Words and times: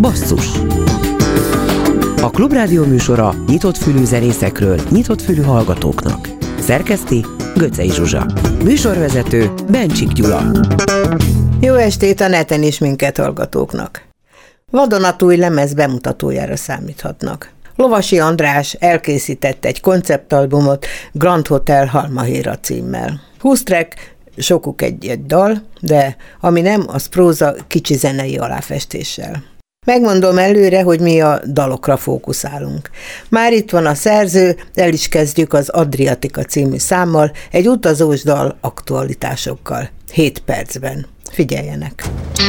Basszus 0.00 0.46
A 2.22 2.30
Klubrádió 2.30 2.84
műsora 2.84 3.34
nyitott 3.46 3.76
fülű 3.76 4.04
zenészekről, 4.04 4.80
nyitott 4.90 5.22
fülű 5.22 5.42
hallgatóknak. 5.42 6.28
Szerkeszti 6.60 7.24
Göcej 7.54 7.88
Zsuzsa. 7.88 8.26
Műsorvezető 8.64 9.52
Bencsik 9.70 10.12
Gyula. 10.12 10.42
Jó 11.60 11.74
estét 11.74 12.20
a 12.20 12.28
neten 12.28 12.62
is 12.62 12.78
minket 12.78 13.16
hallgatóknak. 13.16 14.02
Vadonatúj 14.70 15.36
lemez 15.36 15.74
bemutatójára 15.74 16.56
számíthatnak. 16.56 17.50
Lovasi 17.76 18.18
András 18.18 18.72
elkészített 18.72 19.64
egy 19.64 19.80
konceptalbumot 19.80 20.86
Grand 21.12 21.46
Hotel 21.46 21.86
Halmahéra 21.86 22.58
címmel. 22.58 23.20
20 23.40 23.62
track, 23.62 24.16
sokuk 24.38 24.82
egy-egy 24.82 25.26
dal, 25.26 25.62
de 25.80 26.16
ami 26.40 26.60
nem, 26.60 26.84
az 26.86 27.06
próza 27.06 27.54
kicsi 27.68 27.94
zenei 27.94 28.36
aláfestéssel. 28.36 29.42
Megmondom 29.86 30.38
előre, 30.38 30.82
hogy 30.82 31.00
mi 31.00 31.20
a 31.20 31.40
dalokra 31.46 31.96
fókuszálunk. 31.96 32.90
Már 33.28 33.52
itt 33.52 33.70
van 33.70 33.86
a 33.86 33.94
szerző, 33.94 34.56
el 34.74 34.92
is 34.92 35.08
kezdjük 35.08 35.52
az 35.52 35.68
Adriatika 35.68 36.42
című 36.42 36.78
számmal, 36.78 37.32
egy 37.50 37.68
utazós 37.68 38.22
dal 38.22 38.58
aktualitásokkal. 38.60 39.88
7 40.12 40.38
percben. 40.38 41.06
Figyeljenek! 41.30 42.04
Micsoda 42.34 42.47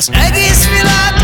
Az 0.00 0.10
egész 0.12 0.68
világ 0.68 1.19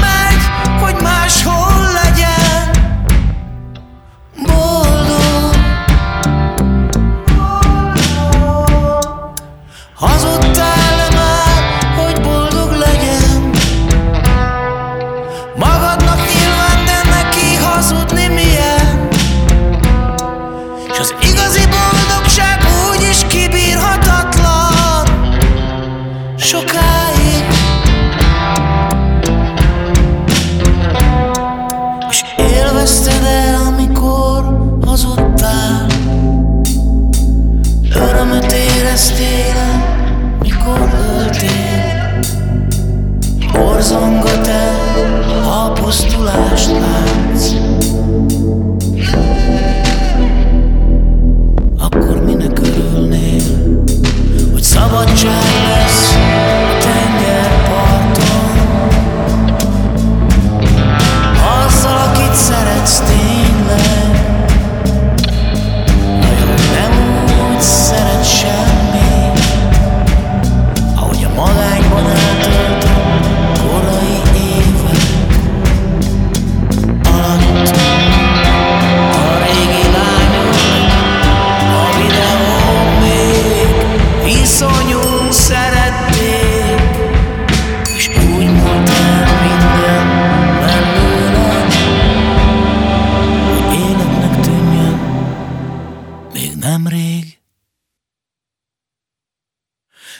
nemrég. 96.66 97.38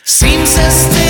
Seems 0.05 0.57
as 0.57 1.06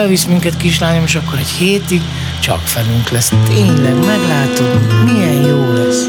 elvisz 0.00 0.24
minket 0.24 0.56
kislányom, 0.56 1.04
és 1.04 1.14
akkor 1.14 1.38
egy 1.38 1.48
hétig 1.48 2.00
csak 2.40 2.60
felünk 2.60 3.10
lesz. 3.10 3.32
Tényleg, 3.48 3.94
meglátod, 3.94 4.80
milyen 5.04 5.46
jó 5.46 5.72
lesz. 5.72 6.08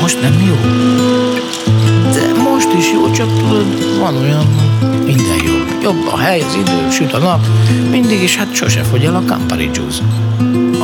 Most 0.00 0.20
nem 0.20 0.42
jó. 0.46 0.54
De 2.12 2.42
most 2.50 2.68
is 2.78 2.92
jó, 2.92 3.10
csak 3.10 3.38
tudod, 3.38 3.98
van 3.98 4.16
olyan, 4.16 4.46
minden 5.04 5.42
jó. 5.44 5.52
Jobb 5.82 6.06
a 6.12 6.18
hely, 6.18 6.40
az 6.40 6.54
idő, 6.54 6.90
süt 6.90 7.12
a 7.12 7.18
nap, 7.18 7.46
mindig, 7.90 8.22
is 8.22 8.36
hát 8.36 8.54
sose 8.54 8.82
fogy 8.82 9.04
el 9.04 9.14
a 9.14 9.22
Campari 9.26 9.70
Juice. 9.72 10.02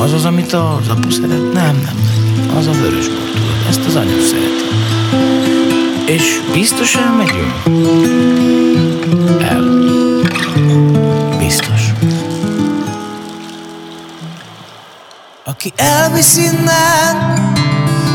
Az 0.02 0.12
az, 0.12 0.25
amit 0.25 0.52
az 0.52 0.88
apu 0.88 1.10
szeret? 1.10 1.52
Nem, 1.52 1.81
nem. 1.84 1.96
Az 2.56 2.66
a 2.66 2.72
vörös 2.72 3.04
tudod, 3.04 3.43
ezt 3.69 3.84
az 3.87 3.96
anyu 3.96 4.20
szereti. 4.20 4.64
És 6.06 6.40
biztos 6.52 6.94
elmegyünk? 6.94 7.52
El. 9.40 9.66
Aki 15.67 15.83
elvisz 15.83 16.37
innen, 16.37 17.39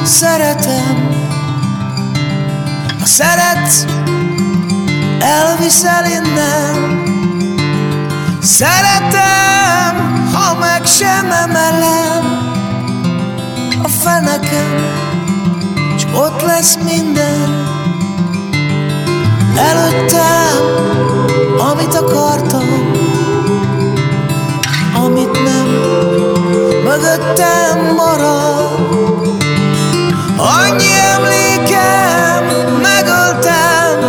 szeretem. 0.05 1.09
Ha 2.99 3.05
szeretsz, 3.05 3.85
elviszel 5.19 6.05
innen. 6.05 7.03
Szeretem, 8.41 9.95
ha 10.33 10.57
meg 10.59 10.85
sem 10.85 11.31
emelem 11.31 12.23
a 13.83 13.87
fenekem, 13.87 14.83
és 15.95 16.03
ott 16.13 16.41
lesz 16.41 16.77
minden. 16.83 17.65
Előttem, 19.55 20.55
amit 21.71 21.93
akartam, 21.95 22.80
mögöttem 27.31 27.95
marad. 27.95 28.69
Annyi 30.37 30.93
emlékem, 31.15 32.43
megöltem, 32.81 33.99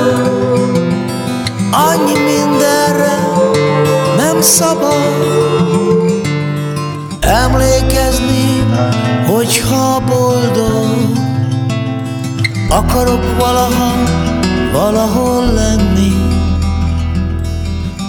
annyi 1.71 2.19
mindenre 2.19 3.19
nem 4.17 4.41
szabad 4.41 5.01
emlékezni, 7.21 8.67
hogyha 9.27 10.03
boldog 10.09 10.97
akarok 12.69 13.39
valaha, 13.39 13.93
valahol 14.73 15.45
lenni. 15.45 16.13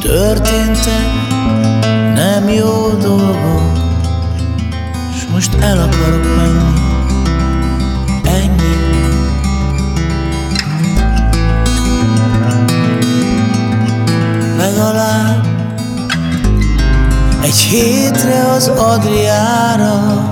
Történtek 0.02 1.12
nem 2.14 2.50
jó 2.50 2.90
dolgok, 3.02 3.73
most 5.44 5.64
el 5.64 5.80
akarok 5.80 6.36
menni. 6.36 6.74
Ennyi. 8.24 8.76
Legalább 14.58 15.46
egy 17.42 17.56
hétre 17.56 18.52
az 18.56 18.68
Adriára 18.68 20.28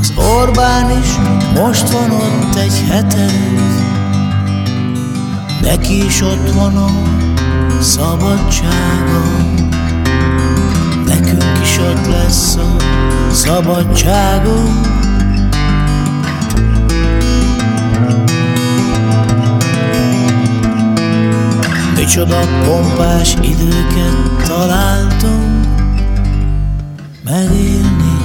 Az 0.00 0.12
Orbán 0.16 0.90
is 0.90 1.08
most 1.60 1.90
van 1.90 2.10
ott 2.10 2.54
egy 2.54 2.84
hete 2.88 3.26
Neki 5.62 6.04
is 6.04 6.20
ott 6.20 6.50
van 6.50 6.76
a 6.76 6.90
szabadsága 7.80 9.22
Ott 11.78 12.06
lesz 12.06 12.56
a 12.56 12.76
szabadságunk 13.32 14.86
Micsoda 21.96 22.40
pompás 22.64 23.34
időket 23.34 24.46
találtunk 24.46 25.66
megélni. 27.24 28.16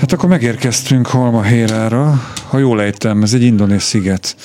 Hát 0.00 0.12
akkor 0.12 0.28
megérkeztünk 0.28 1.06
Halmahérára. 1.06 2.22
Ha 2.48 2.58
jól 2.58 2.82
ejtem, 2.82 3.22
ez 3.22 3.34
egy 3.34 3.42
indonéz 3.42 3.82
sziget. 3.82 4.36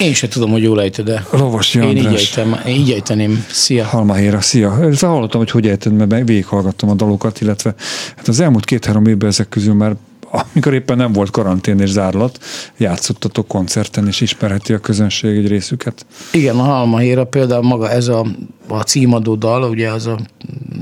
Én 0.00 0.14
se 0.14 0.28
tudom, 0.28 0.50
hogy 0.50 0.62
jól 0.62 0.80
ejted, 0.80 1.04
de 1.04 1.24
Lovasi 1.32 1.78
én 1.78 1.96
így, 1.96 2.04
András. 2.04 2.36
ejtem, 2.36 2.60
én 2.66 2.74
így 2.74 2.90
ejteném. 2.90 3.44
Szia. 3.50 3.84
Halmahéra, 3.84 4.40
szia. 4.40 4.78
Ezt 4.90 5.00
hallottam, 5.00 5.40
hogy 5.40 5.50
hogy 5.50 5.68
ejted, 5.68 5.92
mert 5.92 6.26
végighallgattam 6.26 6.88
a 6.90 6.94
dalokat, 6.94 7.40
illetve 7.40 7.74
hát 8.16 8.28
az 8.28 8.40
elmúlt 8.40 8.64
két-három 8.64 9.06
évben 9.06 9.28
ezek 9.28 9.48
közül 9.48 9.74
már 9.74 9.96
amikor 10.30 10.74
éppen 10.74 10.96
nem 10.96 11.12
volt 11.12 11.30
karantén 11.30 11.80
és 11.80 11.90
zárlat, 11.90 12.38
játszottatok 12.76 13.46
koncerten, 13.46 14.06
és 14.06 14.20
ismerheti 14.20 14.72
a 14.72 14.78
közönség 14.78 15.36
egy 15.36 15.48
részüket. 15.48 16.06
Igen, 16.32 16.58
a 16.58 16.62
Halmahéra 16.62 17.24
például 17.24 17.62
maga 17.62 17.90
ez 17.90 18.08
a, 18.08 18.26
a 18.68 18.80
címadó 18.80 19.34
dal, 19.34 19.62
ugye 19.62 19.90
az 19.90 20.06
a 20.06 20.18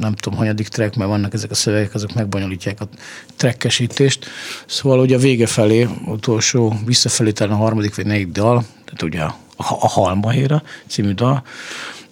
nem 0.01 0.15
tudom, 0.15 0.39
hanyadik 0.39 0.69
track, 0.69 0.97
mert 0.97 1.11
vannak 1.11 1.35
ezek 1.35 1.51
a 1.51 1.55
szövegek, 1.55 1.95
azok 1.95 2.15
megbonyolítják 2.15 2.81
a 2.81 2.89
trekkesítést. 3.37 4.27
Szóval 4.67 5.01
ugye 5.01 5.17
a 5.17 5.19
vége 5.19 5.47
felé, 5.47 5.89
utolsó, 6.07 6.77
visszafelé 6.85 7.31
talán 7.31 7.55
a 7.55 7.57
harmadik 7.57 7.97
vagy 7.97 8.07
negyedik 8.07 8.33
dal, 8.33 8.65
tehát 8.85 9.03
ugye 9.03 9.21
a, 9.21 9.37
a 9.57 9.89
Halmahéra 9.89 10.63
című 10.87 11.13
dal, 11.13 11.43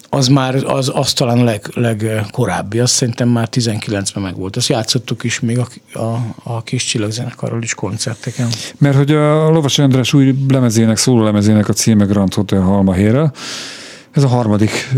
az 0.09 0.29
már, 0.29 0.55
az, 0.55 0.91
az 0.95 1.13
talán 1.13 1.39
a 1.39 1.45
leg, 1.45 1.71
legkorábbi, 1.75 2.79
azt 2.79 2.93
szerintem 2.93 3.29
már 3.29 3.49
19-ben 3.53 4.23
meg 4.23 4.37
volt. 4.37 4.57
Azt 4.57 4.69
játszottuk 4.69 5.25
is 5.25 5.41
még 5.41 5.59
a, 5.59 5.99
a, 5.99 6.35
a 6.43 6.63
kis 6.63 6.85
csillagzenekarral 6.85 7.63
is 7.63 7.75
koncerteken. 7.75 8.49
Mert 8.79 8.97
hogy 8.97 9.11
a 9.11 9.51
Lovas 9.51 9.79
András 9.79 10.13
új 10.13 10.35
lemezének, 10.49 10.97
szóló 10.97 11.25
lemezének 11.25 11.69
a 11.69 11.73
címe 11.73 12.05
Grand 12.05 12.35
Hotel 12.35 12.61
Halmahéra, 12.61 13.33
ez 14.11 14.23
a 14.23 14.29
harmadik 14.29 14.89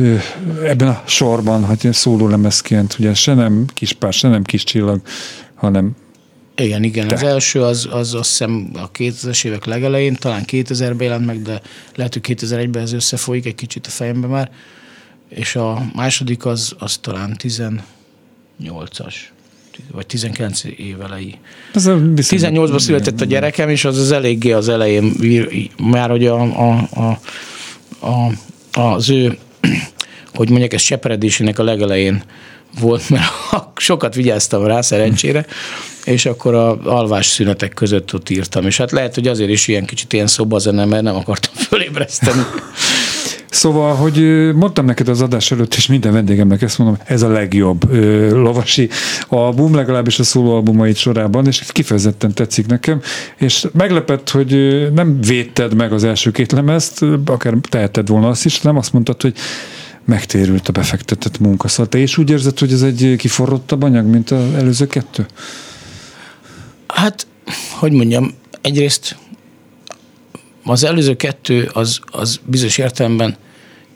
ebben 0.65 0.89
a 0.89 1.03
sorban, 1.07 1.65
hogy 1.65 1.89
szóló 1.93 2.29
lemezként, 2.29 2.97
ugye 2.99 3.15
se 3.15 3.35
nem 3.35 3.65
kis 3.75 3.93
pár, 3.93 4.13
se 4.13 4.29
nem 4.29 4.43
kis 4.43 4.65
csillag, 4.65 5.01
hanem 5.55 5.97
Igen, 6.57 6.83
igen. 6.83 7.11
Az 7.11 7.23
első 7.23 7.63
az, 7.63 7.89
az 7.91 8.15
azt 8.15 8.29
hiszem 8.29 8.71
a 8.75 8.91
2000-es 8.91 9.45
évek 9.45 9.65
legelején, 9.65 10.15
talán 10.15 10.43
2000-ben 10.47 11.07
jelent 11.07 11.27
meg, 11.27 11.43
de 11.43 11.61
lehet, 11.95 12.13
hogy 12.13 12.23
2001-ben 12.27 12.83
ez 12.83 12.93
összefolyik 12.93 13.47
egy 13.47 13.55
kicsit 13.55 13.87
a 13.87 13.91
fejembe 13.91 14.27
már. 14.27 14.51
És 15.29 15.57
a 15.57 15.83
második 15.95 16.45
az, 16.47 16.75
az 16.79 16.97
talán 16.97 17.37
18-as, 17.39 19.15
vagy 19.93 20.07
19 20.07 20.63
évelei. 20.77 21.39
ez 21.75 21.87
a 21.87 21.97
viszont- 21.97 22.43
18-ban 22.43 22.79
született 22.79 23.21
a 23.21 23.25
gyerekem, 23.25 23.69
és 23.69 23.85
az 23.85 23.99
az 23.99 24.13
eléggé 24.13 24.53
az 24.53 24.69
elején, 24.69 25.13
már 25.83 26.11
hogy 26.11 26.27
a, 26.27 26.41
a, 26.41 26.89
a, 26.95 27.19
a, 28.09 28.81
az 28.81 29.11
ő, 29.11 29.39
hogy 30.35 30.49
mondják, 30.49 30.73
ez 30.73 30.81
seperedésének 30.81 31.59
a 31.59 31.63
legelején 31.63 32.23
volt, 32.81 33.09
mert 33.09 33.25
sokat 33.77 34.15
vigyáztam 34.15 34.67
rá 34.67 34.81
szerencsére, 34.81 35.47
és 36.05 36.27
akkor 36.27 36.55
a 36.55 36.79
alvás 36.85 37.27
szünetek 37.27 37.75
között 37.75 38.15
ott 38.15 38.31
írtam, 38.31 38.67
és 38.67 38.77
hát 38.77 38.91
lehet, 38.91 39.15
hogy 39.15 39.29
azért 39.29 39.51
is 39.51 39.69
ilyen 39.69 39.85
kicsit 39.85 40.13
ilyen 40.13 40.27
szobazene, 40.27 40.85
mert 40.85 41.03
nem 41.03 41.17
akartam 41.17 41.55
fölébreszteni. 41.69 42.43
Szóval, 43.51 43.95
hogy 43.95 44.51
mondtam 44.55 44.85
neked 44.85 45.09
az 45.09 45.23
adás 45.23 45.51
előtt, 45.51 45.75
és 45.75 45.87
minden 45.87 46.13
vendégemnek 46.13 46.63
ezt 46.63 46.79
mondom, 46.79 46.97
ez 47.05 47.23
a 47.23 47.29
legjobb 47.29 47.93
ö, 47.93 48.31
lovasi 48.31 48.89
album, 49.29 49.75
legalábbis 49.75 50.19
a 50.19 50.23
szólóalbumait 50.23 50.97
sorában, 50.97 51.47
és 51.47 51.63
kifejezetten 51.73 52.35
tetszik 52.35 52.67
nekem, 52.67 53.01
és 53.37 53.67
meglepett, 53.73 54.31
hogy 54.31 54.53
nem 54.95 55.21
védted 55.21 55.75
meg 55.75 55.93
az 55.93 56.05
első 56.05 56.31
két 56.31 56.53
lemezt, 56.53 57.05
akár 57.25 57.55
teheted 57.69 58.09
volna 58.09 58.29
azt 58.29 58.45
is, 58.45 58.61
nem 58.61 58.77
azt 58.77 58.93
mondtad, 58.93 59.23
hogy 59.23 59.35
megtérült 60.05 60.69
a 60.69 60.73
befektetett 60.73 61.39
munka. 61.39 61.69
Szóval 61.69 61.89
te 61.89 61.99
is 61.99 62.19
úgy 62.19 62.31
érzed, 62.31 62.59
hogy 62.59 62.73
ez 62.73 62.83
egy 62.83 63.15
kiforrottabb 63.19 63.83
anyag, 63.83 64.07
mint 64.07 64.31
az 64.31 64.55
előző 64.55 64.87
kettő? 64.87 65.27
Hát, 66.87 67.27
hogy 67.79 67.93
mondjam, 67.93 68.35
egyrészt 68.61 69.17
az 70.73 70.85
előző 70.85 71.17
kettő 71.17 71.71
az, 71.73 72.01
az 72.11 72.41
bizonyos 72.45 72.79
értelemben 72.79 73.37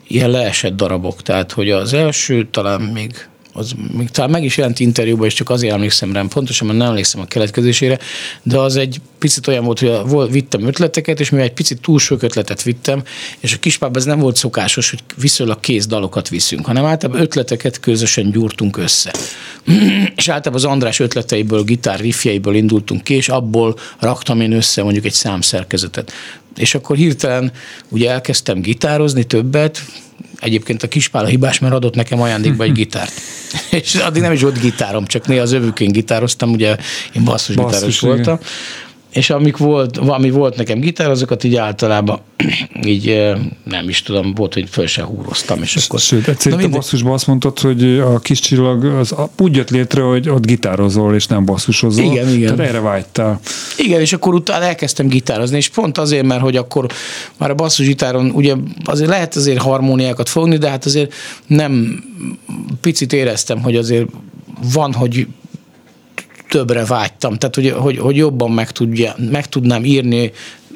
ilyen 0.07 0.29
leesett 0.29 0.75
darabok. 0.75 1.21
Tehát, 1.21 1.51
hogy 1.51 1.71
az 1.71 1.93
első 1.93 2.47
talán 2.51 2.81
még 2.81 3.27
az 3.53 3.73
még 3.91 4.09
talán 4.09 4.29
meg 4.29 4.43
is 4.43 4.57
jelent 4.57 4.79
interjúban, 4.79 5.25
és 5.25 5.33
csak 5.33 5.49
azért 5.49 5.73
emlékszem 5.73 6.13
rám 6.13 6.27
pontosan, 6.27 6.67
mert 6.67 6.79
nem 6.79 6.87
emlékszem 6.87 7.21
a 7.21 7.25
keletkezésére, 7.25 7.99
de 8.43 8.57
az 8.57 8.75
egy 8.75 9.01
picit 9.19 9.47
olyan 9.47 9.63
volt, 9.63 9.79
hogy 9.79 9.91
volt, 10.05 10.31
vittem 10.31 10.67
ötleteket, 10.67 11.19
és 11.19 11.29
mivel 11.29 11.45
egy 11.45 11.53
picit 11.53 11.81
túl 11.81 11.99
sok 11.99 12.23
ötletet 12.23 12.63
vittem, 12.63 13.03
és 13.39 13.53
a 13.53 13.57
kispában 13.59 13.97
ez 13.97 14.05
nem 14.05 14.19
volt 14.19 14.35
szokásos, 14.35 14.89
hogy 14.89 14.99
viszonylag 15.15 15.59
kész 15.59 15.85
dalokat 15.85 16.29
viszünk, 16.29 16.65
hanem 16.65 16.85
általában 16.85 17.21
ötleteket 17.21 17.79
közösen 17.79 18.31
gyúrtunk 18.31 18.77
össze. 18.77 19.13
és 20.15 20.27
általában 20.27 20.53
az 20.53 20.65
András 20.65 20.99
ötleteiből, 20.99 21.63
gitár 21.63 21.99
riffjeiből 21.99 22.55
indultunk 22.55 23.03
ki, 23.03 23.13
és 23.13 23.29
abból 23.29 23.77
raktam 23.99 24.41
én 24.41 24.51
össze 24.51 24.83
mondjuk 24.83 25.05
egy 25.05 25.13
számszerkezetet. 25.13 26.11
És 26.55 26.75
akkor 26.75 26.95
hirtelen 26.95 27.51
ugye 27.89 28.11
elkezdtem 28.11 28.61
gitározni 28.61 29.23
többet, 29.23 29.81
Egyébként 30.43 30.83
a 30.83 30.87
kispál 30.87 31.23
a 31.23 31.27
hibás, 31.27 31.59
mert 31.59 31.73
adott 31.73 31.95
nekem 31.95 32.21
ajándékba 32.21 32.63
egy 32.63 32.71
gitárt. 32.71 33.11
És 33.69 33.95
addig 33.95 34.21
nem 34.21 34.31
is 34.31 34.41
volt 34.41 34.59
gitárom, 34.59 35.05
csak 35.05 35.27
néha 35.27 35.41
az 35.41 35.51
övükén 35.51 35.91
gitároztam, 35.91 36.51
ugye 36.51 36.77
én 37.13 37.23
basszusgitáros 37.23 37.99
voltam. 37.99 38.39
Igen 38.41 38.91
és 39.13 39.29
amik 39.29 39.57
volt, 39.57 39.97
ami 39.97 40.29
volt 40.29 40.55
nekem 40.55 40.79
gitár, 40.79 41.09
azokat 41.09 41.43
így 41.43 41.55
általában 41.55 42.19
így 42.85 43.33
nem 43.63 43.89
is 43.89 44.01
tudom, 44.01 44.33
volt, 44.33 44.53
hogy 44.53 44.69
föl 44.69 44.87
se 44.87 45.03
húroztam. 45.03 45.61
És 45.61 45.75
akkor... 45.75 45.99
Sőt, 45.99 46.27
egyszer 46.27 46.53
a 46.53 46.69
basszusban 46.69 47.13
azt 47.13 47.27
mondtad, 47.27 47.59
hogy 47.59 47.99
a 47.99 48.19
kis 48.19 48.39
csillag 48.39 48.85
az 48.85 49.15
úgy 49.39 49.55
jött 49.55 49.69
létre, 49.69 50.01
hogy 50.01 50.29
ott 50.29 50.45
gitározol, 50.45 51.15
és 51.15 51.27
nem 51.27 51.45
basszusozol. 51.45 52.05
Igen, 52.05 52.29
igen. 52.29 52.55
Tehát 52.55 52.71
erre 52.71 52.79
vágytál. 52.79 53.39
Igen, 53.77 53.99
és 53.99 54.13
akkor 54.13 54.33
utána 54.33 54.65
elkezdtem 54.65 55.07
gitározni, 55.07 55.57
és 55.57 55.69
pont 55.69 55.97
azért, 55.97 56.25
mert 56.25 56.41
hogy 56.41 56.55
akkor 56.55 56.87
már 57.37 57.49
a 57.49 57.55
basszusgitáron 57.55 58.31
ugye 58.31 58.53
azért 58.83 59.09
lehet 59.09 59.35
azért 59.35 59.61
harmóniákat 59.61 60.29
fogni, 60.29 60.57
de 60.57 60.69
hát 60.69 60.85
azért 60.85 61.13
nem 61.47 62.03
picit 62.81 63.13
éreztem, 63.13 63.61
hogy 63.61 63.75
azért 63.75 64.05
van, 64.73 64.93
hogy 64.93 65.27
többre 66.53 66.85
vágytam, 66.85 67.37
tehát 67.37 67.55
hogy, 67.55 67.69
hogy, 67.69 67.97
hogy 67.97 68.15
jobban 68.15 68.51
meg, 68.51 68.71
tudja, 68.71 69.15
meg 69.31 69.47
tudnám 69.47 69.85
írni 69.85 70.31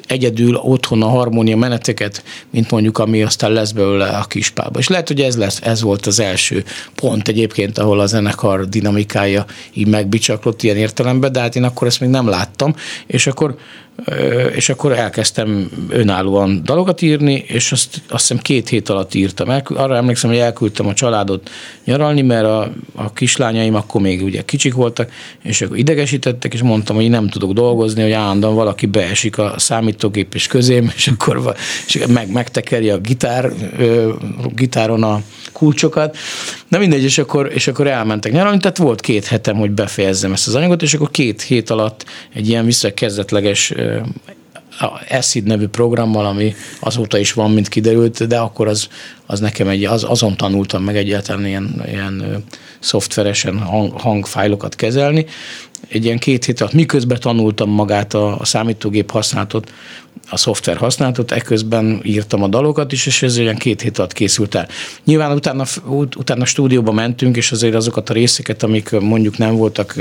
egyedül 0.06 0.54
otthon 0.54 1.02
a 1.02 1.08
harmónia 1.08 1.56
meneteket, 1.56 2.22
mint 2.50 2.70
mondjuk 2.70 2.98
ami 2.98 3.22
aztán 3.22 3.52
lesz 3.52 3.70
belőle 3.70 4.06
a 4.06 4.24
kispába. 4.24 4.78
És 4.78 4.88
lehet, 4.88 5.08
hogy 5.08 5.20
ez 5.20 5.36
lesz, 5.36 5.60
ez 5.62 5.82
volt 5.82 6.06
az 6.06 6.20
első 6.20 6.64
pont 6.94 7.28
egyébként, 7.28 7.78
ahol 7.78 8.00
a 8.00 8.06
zenekar 8.06 8.68
dinamikája 8.68 9.44
így 9.72 9.86
megbicsaklott 9.86 10.62
ilyen 10.62 10.76
értelemben, 10.76 11.32
de 11.32 11.40
hát 11.40 11.56
én 11.56 11.64
akkor 11.64 11.86
ezt 11.86 12.00
még 12.00 12.10
nem 12.10 12.28
láttam, 12.28 12.74
és 13.06 13.26
akkor 13.26 13.56
és 14.54 14.68
akkor 14.68 14.92
elkezdtem 14.92 15.70
önállóan 15.88 16.60
dalokat 16.64 17.02
írni, 17.02 17.44
és 17.46 17.72
azt, 17.72 18.02
azt 18.08 18.28
hiszem 18.28 18.42
két 18.42 18.68
hét 18.68 18.88
alatt 18.88 19.14
írtam. 19.14 19.50
El, 19.50 19.62
arra 19.74 19.96
emlékszem, 19.96 20.30
hogy 20.30 20.38
elküldtem 20.38 20.86
a 20.86 20.94
családot 20.94 21.50
nyaralni, 21.84 22.22
mert 22.22 22.44
a, 22.44 22.72
a 22.94 23.12
kislányaim 23.12 23.74
akkor 23.74 24.00
még 24.00 24.22
ugye 24.22 24.42
kicsik 24.42 24.74
voltak, 24.74 25.10
és 25.42 25.60
akkor 25.60 25.78
idegesítettek, 25.78 26.54
és 26.54 26.62
mondtam, 26.62 26.96
hogy 26.96 27.08
nem 27.08 27.28
tudok 27.28 27.52
dolgozni, 27.52 28.02
hogy 28.02 28.12
állandóan 28.12 28.54
valaki 28.54 28.86
beesik 28.86 29.38
a 29.38 29.54
számítógép 29.56 30.34
és 30.34 30.46
közém, 30.46 30.92
és 30.96 31.08
akkor 31.08 31.54
és 31.86 32.04
meg, 32.08 32.32
megtekeri 32.32 32.90
a 32.90 32.98
gitár, 32.98 33.52
gitáron 34.54 35.02
a 35.02 35.22
kulcsokat. 35.52 36.16
Na 36.68 36.78
mindegy, 36.78 37.02
és 37.02 37.18
akkor, 37.18 37.50
és 37.54 37.68
akkor 37.68 37.86
elmentek 37.86 38.32
nyaralni, 38.32 38.58
tehát 38.58 38.76
volt 38.76 39.00
két 39.00 39.24
hetem, 39.24 39.56
hogy 39.56 39.70
befejezzem 39.70 40.32
ezt 40.32 40.46
az 40.46 40.54
anyagot, 40.54 40.82
és 40.82 40.94
akkor 40.94 41.10
két 41.10 41.42
hét 41.42 41.70
alatt 41.70 42.04
egy 42.34 42.48
ilyen 42.48 42.64
visszakezdetleges 42.64 43.72
Acid 45.10 45.44
nevű 45.44 45.66
programmal, 45.66 46.26
ami 46.26 46.54
azóta 46.80 47.18
is 47.18 47.32
van, 47.32 47.50
mint 47.50 47.68
kiderült, 47.68 48.26
de 48.26 48.38
akkor 48.38 48.68
az, 48.68 48.88
az 49.26 49.40
nekem 49.40 49.68
egy, 49.68 49.84
az, 49.84 50.04
azon 50.04 50.36
tanultam 50.36 50.82
meg 50.82 50.96
egyáltalán 50.96 51.46
ilyen, 51.46 51.82
ilyen 51.86 52.44
szoftveresen 52.78 53.58
hang, 53.58 53.92
hangfájlokat 53.92 54.74
kezelni. 54.74 55.26
Egy 55.88 56.04
ilyen 56.04 56.18
két 56.18 56.44
hét 56.44 56.60
alatt, 56.60 56.72
miközben 56.72 57.20
tanultam 57.20 57.70
magát 57.70 58.14
a, 58.14 58.38
a 58.38 58.44
számítógép 58.44 59.10
használatot, 59.10 59.72
a 60.30 60.36
szoftver 60.36 60.76
használatot, 60.76 61.32
ekközben 61.32 62.00
írtam 62.02 62.42
a 62.42 62.48
dalokat 62.48 62.92
is, 62.92 63.06
és 63.06 63.22
ez 63.22 63.38
olyan 63.38 63.56
két 63.56 63.80
hét 63.80 63.98
alatt 63.98 64.12
készült 64.12 64.54
el. 64.54 64.68
Nyilván 65.04 65.32
utána, 65.32 65.64
utána 66.16 66.44
stúdióba 66.44 66.92
mentünk, 66.92 67.36
és 67.36 67.52
azért 67.52 67.74
azokat 67.74 68.10
a 68.10 68.12
részeket, 68.12 68.62
amik 68.62 68.90
mondjuk 68.90 69.38
nem 69.38 69.56
voltak 69.56 69.94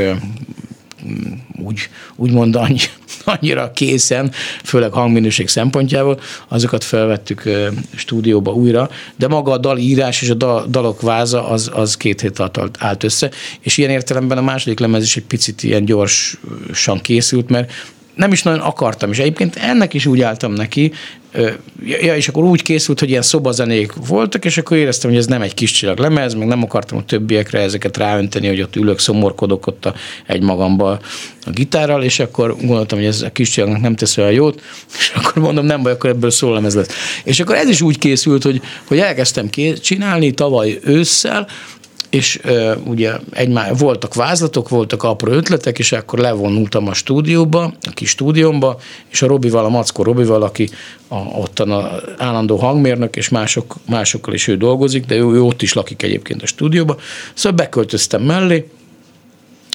úgy, 1.64 1.90
úgymond 2.16 2.56
annyi, 2.56 2.80
annyira 3.26 3.72
készen, 3.72 4.32
főleg 4.64 4.92
hangminőség 4.92 5.48
szempontjából, 5.48 6.20
azokat 6.48 6.84
felvettük 6.84 7.50
stúdióba 7.96 8.54
újra, 8.54 8.90
de 9.16 9.28
maga 9.28 9.52
a 9.52 9.58
dalírás 9.58 10.22
és 10.22 10.30
a 10.30 10.66
dalok 10.68 11.02
váza 11.02 11.50
az, 11.50 11.70
az 11.74 11.98
két 11.98 12.22
hét 12.22 12.40
alatt 12.40 12.76
állt 12.80 13.04
össze, 13.04 13.32
és 13.60 13.78
ilyen 13.78 13.90
értelemben 13.90 14.38
a 14.38 14.42
második 14.42 14.80
lemez 14.80 15.04
is 15.04 15.18
egy 15.18 15.26
picit 15.26 15.64
ilyen 15.64 15.86
gyorsan 15.86 17.02
készült, 17.02 17.50
mert 17.50 17.72
nem 18.17 18.31
is 18.31 18.43
nagyon 18.43 18.59
akartam, 18.59 19.12
és 19.12 19.19
egyébként 19.19 19.55
ennek 19.55 19.93
is 19.93 20.05
úgy 20.05 20.21
álltam 20.21 20.53
neki, 20.53 20.91
ja, 21.86 22.15
és 22.15 22.27
akkor 22.27 22.43
úgy 22.43 22.62
készült, 22.62 23.00
hogy 23.00 23.09
ilyen 23.09 23.21
szobazenék 23.21 23.93
voltak, 24.07 24.45
és 24.45 24.57
akkor 24.57 24.77
éreztem, 24.77 25.09
hogy 25.09 25.19
ez 25.19 25.25
nem 25.25 25.41
egy 25.41 25.53
kis 25.53 25.71
csillag 25.71 25.97
lemez, 25.97 26.33
meg 26.33 26.47
nem 26.47 26.63
akartam 26.63 26.97
a 26.97 27.05
többiekre 27.05 27.59
ezeket 27.59 27.97
ráönteni, 27.97 28.47
hogy 28.47 28.62
ott 28.62 28.75
ülök, 28.75 29.00
szomorkodok 29.00 29.67
ott 29.67 29.86
a, 29.86 29.93
egy 30.25 30.41
magamba 30.41 30.89
a 31.45 31.50
gitárral, 31.51 32.03
és 32.03 32.19
akkor 32.19 32.55
gondoltam, 32.55 32.97
hogy 32.97 33.07
ez 33.07 33.21
a 33.21 33.31
kis 33.31 33.50
csillagnak 33.50 33.81
nem 33.81 33.95
tesz 33.95 34.17
olyan 34.17 34.31
jót, 34.31 34.62
és 34.97 35.12
akkor 35.15 35.41
mondom, 35.41 35.65
nem 35.65 35.83
baj, 35.83 35.91
akkor 35.91 36.09
ebből 36.09 36.31
lemez 36.39 36.75
lesz. 36.75 37.21
És 37.24 37.39
akkor 37.39 37.55
ez 37.55 37.69
is 37.69 37.81
úgy 37.81 37.97
készült, 37.97 38.43
hogy, 38.43 38.62
hogy 38.88 39.00
elkezdtem 39.00 39.50
csinálni 39.81 40.31
tavaly 40.31 40.79
ősszel, 40.83 41.47
és 42.10 42.39
uh, 42.46 42.72
ugye 42.86 43.13
egymá, 43.32 43.72
voltak 43.72 44.13
vázlatok, 44.13 44.70
voltak 44.70 45.04
apró 45.04 45.32
ötletek, 45.32 45.80
és 45.80 45.92
akkor 45.92 46.20
levonultam 46.20 46.88
a 46.88 46.94
stúdióba, 46.94 47.63
a 47.63 47.92
kis 47.94 48.10
stúdiómba, 48.10 48.80
és 49.08 49.22
a 49.22 49.27
Robival, 49.27 49.66
a 49.66 49.70
Mackó 49.70 50.04
Robival, 50.04 50.42
aki 50.42 50.70
a, 51.08 51.16
ottan 51.16 51.72
a 51.72 51.89
állandó 52.18 52.56
hangmérnök, 52.56 53.16
és 53.16 53.30
mások, 53.30 53.75
másokkal 53.89 54.34
is 54.34 54.48
ő 54.48 54.58
dolgozik, 54.58 55.06
de 55.06 55.16
ő, 55.16 55.32
ő 55.34 55.42
ott 55.42 55.62
is 55.62 55.74
lakik 55.74 56.04
egyébként 56.04 56.42
a 56.42 56.46
stúdióba, 56.46 56.98
szóval 57.34 57.58
beköltöztem 57.58 58.22
mellé, 58.22 58.70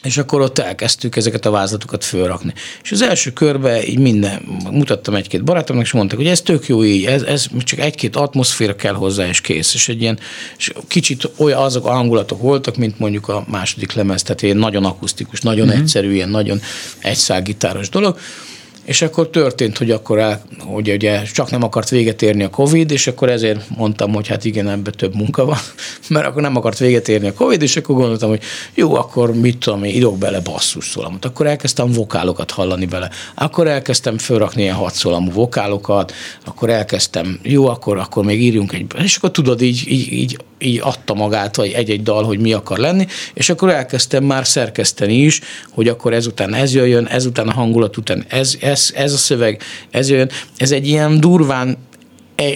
és 0.03 0.17
akkor 0.17 0.41
ott 0.41 0.59
elkezdtük 0.59 1.17
ezeket 1.17 1.47
a 1.47 1.51
vázlatokat 1.51 2.05
fölrakni. 2.05 2.53
És 2.83 2.93
az 2.93 3.03
első 3.03 3.33
körben 3.33 3.83
így 3.83 3.99
minden, 3.99 4.43
mutattam 4.71 5.15
egy-két 5.15 5.45
barátomnak, 5.45 5.85
és 5.85 5.93
mondták, 5.93 6.19
hogy 6.19 6.27
ez 6.27 6.41
tök 6.41 6.67
jó 6.67 6.85
így, 6.85 7.05
ez, 7.05 7.23
ez 7.23 7.47
csak 7.59 7.79
egy-két 7.79 8.17
atmoszféra 8.17 8.77
kell 8.77 8.95
hozzá, 8.95 9.27
és 9.27 9.41
kész. 9.41 9.75
És 9.75 9.89
egy 9.89 10.01
ilyen, 10.01 10.19
és 10.59 10.73
kicsit 10.89 11.31
olyan 11.37 11.63
azok 11.63 11.87
a 11.87 11.91
hangulatok 11.93 12.41
voltak, 12.41 12.77
mint 12.77 12.99
mondjuk 12.99 13.29
a 13.29 13.45
második 13.49 13.93
lemez, 13.93 14.23
tehát 14.23 14.43
ilyen 14.43 14.57
nagyon 14.57 14.85
akusztikus, 14.85 15.41
nagyon 15.41 15.67
uh-huh. 15.67 15.83
egyszerű, 15.83 16.13
ilyen 16.13 16.29
nagyon 16.29 16.61
egyszágitáros 16.99 17.89
dolog. 17.89 18.19
És 18.85 19.03
akkor 19.03 19.29
történt, 19.29 19.79
hogy 19.79 19.91
akkor 19.91 20.19
el, 20.19 20.43
hogy 20.59 20.91
ugye 20.91 21.23
csak 21.23 21.51
nem 21.51 21.63
akart 21.63 21.89
véget 21.89 22.23
érni 22.23 22.43
a 22.43 22.51
Covid, 22.51 22.91
és 22.91 23.07
akkor 23.07 23.31
ezért 23.31 23.69
mondtam, 23.77 24.15
hogy 24.15 24.29
hát 24.29 24.45
igen, 24.45 24.69
ebbe 24.69 24.91
több 24.91 25.15
munka 25.15 25.45
van, 25.45 25.59
mert 26.09 26.27
akkor 26.27 26.43
nem 26.43 26.57
akart 26.57 26.79
véget 26.79 27.09
érni 27.09 27.29
a 27.29 27.33
Covid, 27.33 27.63
és 27.63 27.77
akkor 27.77 27.95
gondoltam, 27.95 28.29
hogy 28.29 28.43
jó, 28.75 28.95
akkor 28.95 29.35
mit 29.35 29.59
tudom 29.59 29.85
én, 29.85 29.95
idok 29.95 30.19
bele 30.19 30.41
basszus 30.41 30.89
szólamot. 30.89 31.25
Akkor 31.25 31.47
elkezdtem 31.47 31.93
vokálokat 31.93 32.51
hallani 32.51 32.87
bele. 32.87 33.11
Akkor 33.35 33.67
elkezdtem 33.67 34.19
fölrakni 34.19 34.63
ilyen 34.63 34.89
szólamú 34.89 35.31
vokálokat, 35.31 36.13
akkor 36.45 36.71
elkezdtem, 36.71 37.39
jó, 37.43 37.67
akkor, 37.67 37.99
akkor 37.99 38.25
még 38.25 38.43
írjunk 38.43 38.73
egy, 38.73 38.87
és 39.03 39.17
akkor 39.17 39.31
tudod, 39.31 39.63
így, 39.63 39.85
így, 39.89 40.13
így, 40.13 40.39
így 40.65 40.81
adta 40.83 41.15
magát, 41.15 41.57
vagy 41.57 41.71
egy-egy 41.71 42.03
dal, 42.03 42.25
hogy 42.25 42.39
mi 42.39 42.53
akar 42.53 42.79
lenni, 42.79 43.07
és 43.35 43.49
akkor 43.49 43.71
elkezdtem 43.71 44.25
már 44.25 44.47
szerkeszteni 44.47 45.15
is, 45.15 45.41
hogy 45.71 45.89
akkor 45.89 46.13
ezután 46.13 46.55
ez 46.55 46.75
jöjjön, 46.75 47.07
ezután 47.07 47.49
a 47.49 47.53
hangulat 47.53 47.97
után 47.97 48.25
ez, 48.29 48.57
ez 48.61 48.91
ez, 48.95 49.13
a 49.13 49.17
szöveg, 49.17 49.63
ez 49.91 50.11
jön, 50.11 50.31
ez 50.57 50.71
egy 50.71 50.87
ilyen 50.87 51.21
durván, 51.21 51.77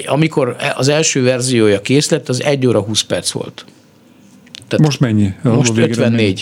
amikor 0.07 0.57
az 0.75 0.89
első 0.89 1.23
verziója 1.23 1.81
kész 1.81 2.11
lett, 2.11 2.29
az 2.29 2.43
1 2.43 2.67
óra 2.67 2.81
20 2.81 3.03
perc 3.03 3.31
volt. 3.31 3.65
Tehát 4.69 4.85
most 4.85 5.01
mennyi? 5.01 5.33
Most 5.43 5.77
54. 5.77 5.99
Mennyi? 6.11 6.35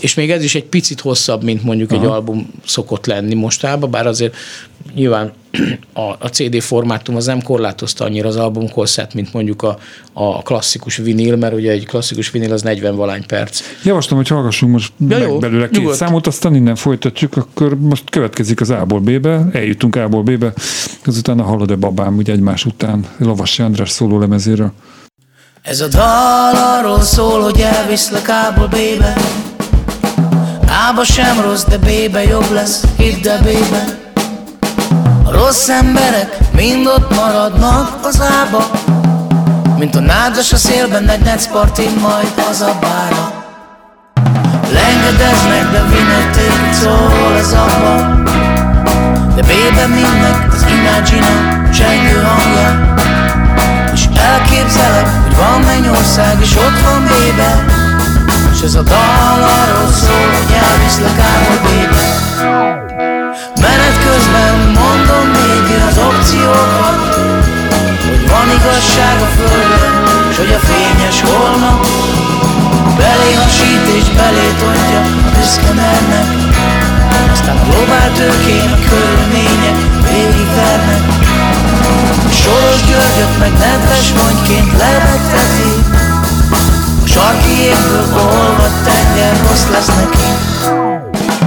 És 0.00 0.14
még 0.14 0.30
ez 0.30 0.44
is 0.44 0.54
egy 0.54 0.64
picit 0.64 1.00
hosszabb, 1.00 1.42
mint 1.42 1.62
mondjuk 1.62 1.92
Aha. 1.92 2.00
egy 2.00 2.08
album 2.08 2.50
szokott 2.64 3.06
lenni 3.06 3.34
mostában, 3.34 3.90
bár 3.90 4.06
azért 4.06 4.36
nyilván 4.94 5.32
a, 5.92 6.00
a 6.00 6.28
CD 6.32 6.62
formátum 6.62 7.16
az 7.16 7.26
nem 7.26 7.42
korlátozta 7.42 8.04
annyira 8.04 8.28
az 8.28 8.36
album 8.36 8.68
hosszát, 8.70 9.14
mint 9.14 9.32
mondjuk 9.32 9.62
a, 9.62 9.78
a 10.12 10.42
klasszikus 10.42 10.96
vinil, 10.96 11.36
mert 11.36 11.54
ugye 11.54 11.70
egy 11.70 11.86
klasszikus 11.86 12.30
vinil 12.30 12.52
az 12.52 12.62
40 12.62 12.96
valány 12.96 13.26
perc. 13.26 13.60
Javaslom, 13.84 14.18
hogy 14.18 14.28
hallgassunk 14.28 14.72
most 14.72 14.92
ja, 14.98 15.18
meg 15.18 15.28
jó, 15.28 15.38
belőle 15.38 15.68
két 15.68 15.78
nyugodt. 15.80 15.96
számot, 15.96 16.26
aztán 16.26 16.54
innen 16.54 16.74
folytatjuk, 16.74 17.36
akkor 17.36 17.78
most 17.78 18.10
következik 18.10 18.60
az 18.60 18.70
A-ból 18.70 19.00
B-be, 19.00 19.46
eljutunk 19.52 19.96
A-ból 19.96 20.22
B-be, 20.22 20.52
azután 21.04 21.38
a 21.38 21.42
Hallod-e 21.42 21.74
babám, 21.74 22.16
ugye 22.16 22.32
egymás 22.32 22.64
után 22.64 23.06
Lavasi 23.18 23.62
András 23.62 23.90
szóló 23.90 24.18
lemezéről. 24.18 24.72
Ez 25.62 25.80
a 25.80 25.88
dal 25.88 26.54
arról 26.54 27.00
szól, 27.00 27.40
hogy 27.40 27.60
elviszlek 27.60 28.28
A-ból 28.28 28.66
B-be 28.66 29.16
Ába 30.88 31.04
sem 31.04 31.40
rossz, 31.40 31.64
de 31.64 31.78
B-be 31.78 32.22
jobb 32.22 32.50
lesz, 32.52 32.84
hidd 32.96 33.28
el 33.28 33.38
B-be 33.38 34.04
a 35.26 35.32
rossz 35.32 35.68
emberek 35.68 36.38
mind 36.52 36.86
ott 36.86 37.14
maradnak 37.14 37.98
az 38.02 38.20
ába. 38.20 38.70
Mint 39.78 39.94
a 39.94 40.00
nádas 40.00 40.52
a 40.52 40.56
szélben 40.56 41.08
egy 41.08 41.20
netszpartin, 41.20 41.90
majd 42.00 42.32
az 42.50 42.60
a 42.60 42.78
bára. 42.80 43.44
Lengedeznek, 44.72 45.70
de 45.70 45.82
vinették, 45.82 46.72
szól 46.72 47.36
az 47.38 47.52
abba 47.52 48.22
De 49.34 49.42
bébe 49.42 49.86
mindnek 49.86 50.52
az 50.52 50.64
imagine 50.68 51.70
csengő 51.70 52.22
hangja. 52.22 52.94
És 53.92 54.04
elképzelem, 54.18 55.22
hogy 55.22 55.36
van 55.36 55.60
mennyország, 55.60 56.36
és 56.40 56.56
ott 56.56 56.80
van 56.84 57.08
bébe 57.08 57.75
ez 58.66 58.74
a 58.74 58.82
dal 58.82 59.40
arról 59.60 59.92
szól, 59.92 60.28
hogy 60.38 60.52
elviszlek 60.66 61.18
bébe 61.64 62.06
Menet 63.64 63.96
közben 64.06 64.54
mondom 64.80 65.26
még 65.40 65.64
az 65.88 65.98
opciókat 66.10 66.98
Hogy 68.08 68.22
van 68.32 68.48
igazság 68.58 69.16
a 69.26 69.28
földön, 69.36 69.94
és 70.30 70.36
hogy 70.36 70.52
a 70.58 70.60
fényes 70.70 71.18
holnap 71.28 71.86
Belé 72.98 73.32
hasít 73.42 73.86
és 73.98 74.08
belé 74.18 74.48
tontja 74.60 75.00
a 75.26 75.30
büszkenernek 75.34 76.28
Aztán 77.32 77.56
a 77.56 77.64
globál 77.68 78.10
tőkén 78.18 78.70
a 78.76 78.78
körülmények 78.88 79.78
végigvernek 80.08 81.02
Soros 82.40 82.80
Györgyöt 82.88 83.34
meg 83.38 83.52
nedves 83.64 84.06
mondként 84.20 84.70
lebegteti 84.82 85.95
sarki 87.16 87.54
égből 87.72 88.06
olvadt 88.14 88.78
tenger 88.84 89.36
rossz 89.48 89.66
lesz 89.72 89.92
neki. 90.00 90.28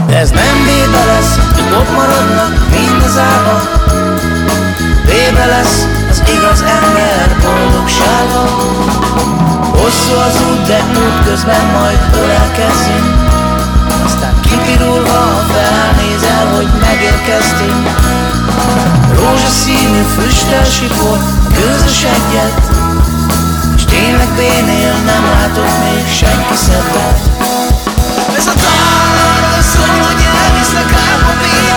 De 0.07 0.17
ez 0.17 0.29
nem 0.29 0.55
bébe 0.65 1.03
lesz, 1.11 1.33
ők 1.59 1.77
ott 1.79 1.91
maradnak 1.95 2.53
mind 2.71 3.03
az 3.05 3.17
ába 3.17 3.55
Bébe 5.05 5.45
lesz 5.45 5.87
az 6.09 6.23
igaz 6.35 6.61
ember 6.77 7.35
boldogsága. 7.43 8.43
Hosszú 9.77 10.13
az 10.27 10.35
út, 10.49 10.61
de 10.67 10.79
út 11.03 11.25
közben 11.25 11.65
majd 11.77 11.99
ölelkezzünk. 12.23 13.07
Aztán 14.05 14.33
kipirulva 14.41 15.21
felnézel, 15.53 16.45
hogy 16.55 16.69
megérkeztünk. 16.81 17.87
Rózsaszínű 19.15 20.01
a 21.01 21.17
gőzös 21.53 22.03
egyet 22.03 22.78
tényleg 24.09 24.35
bénél 24.35 24.93
nem 25.05 25.23
látok 25.23 25.69
még 25.83 26.07
senki 26.07 26.55
szebbet. 26.55 27.19
Ez 28.37 28.47
a 28.47 28.53
dal 28.63 29.15
arról 29.29 29.61
szól, 29.73 29.95
hogy 30.05 30.21
elviszlek 30.43 30.91
álma 31.07 31.31
bénem 31.41 31.68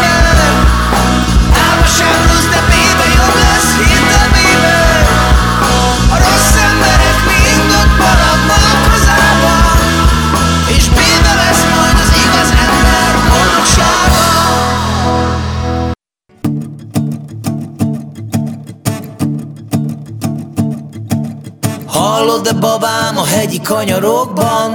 hegyi 23.52 23.64
kanyarokban? 23.64 24.72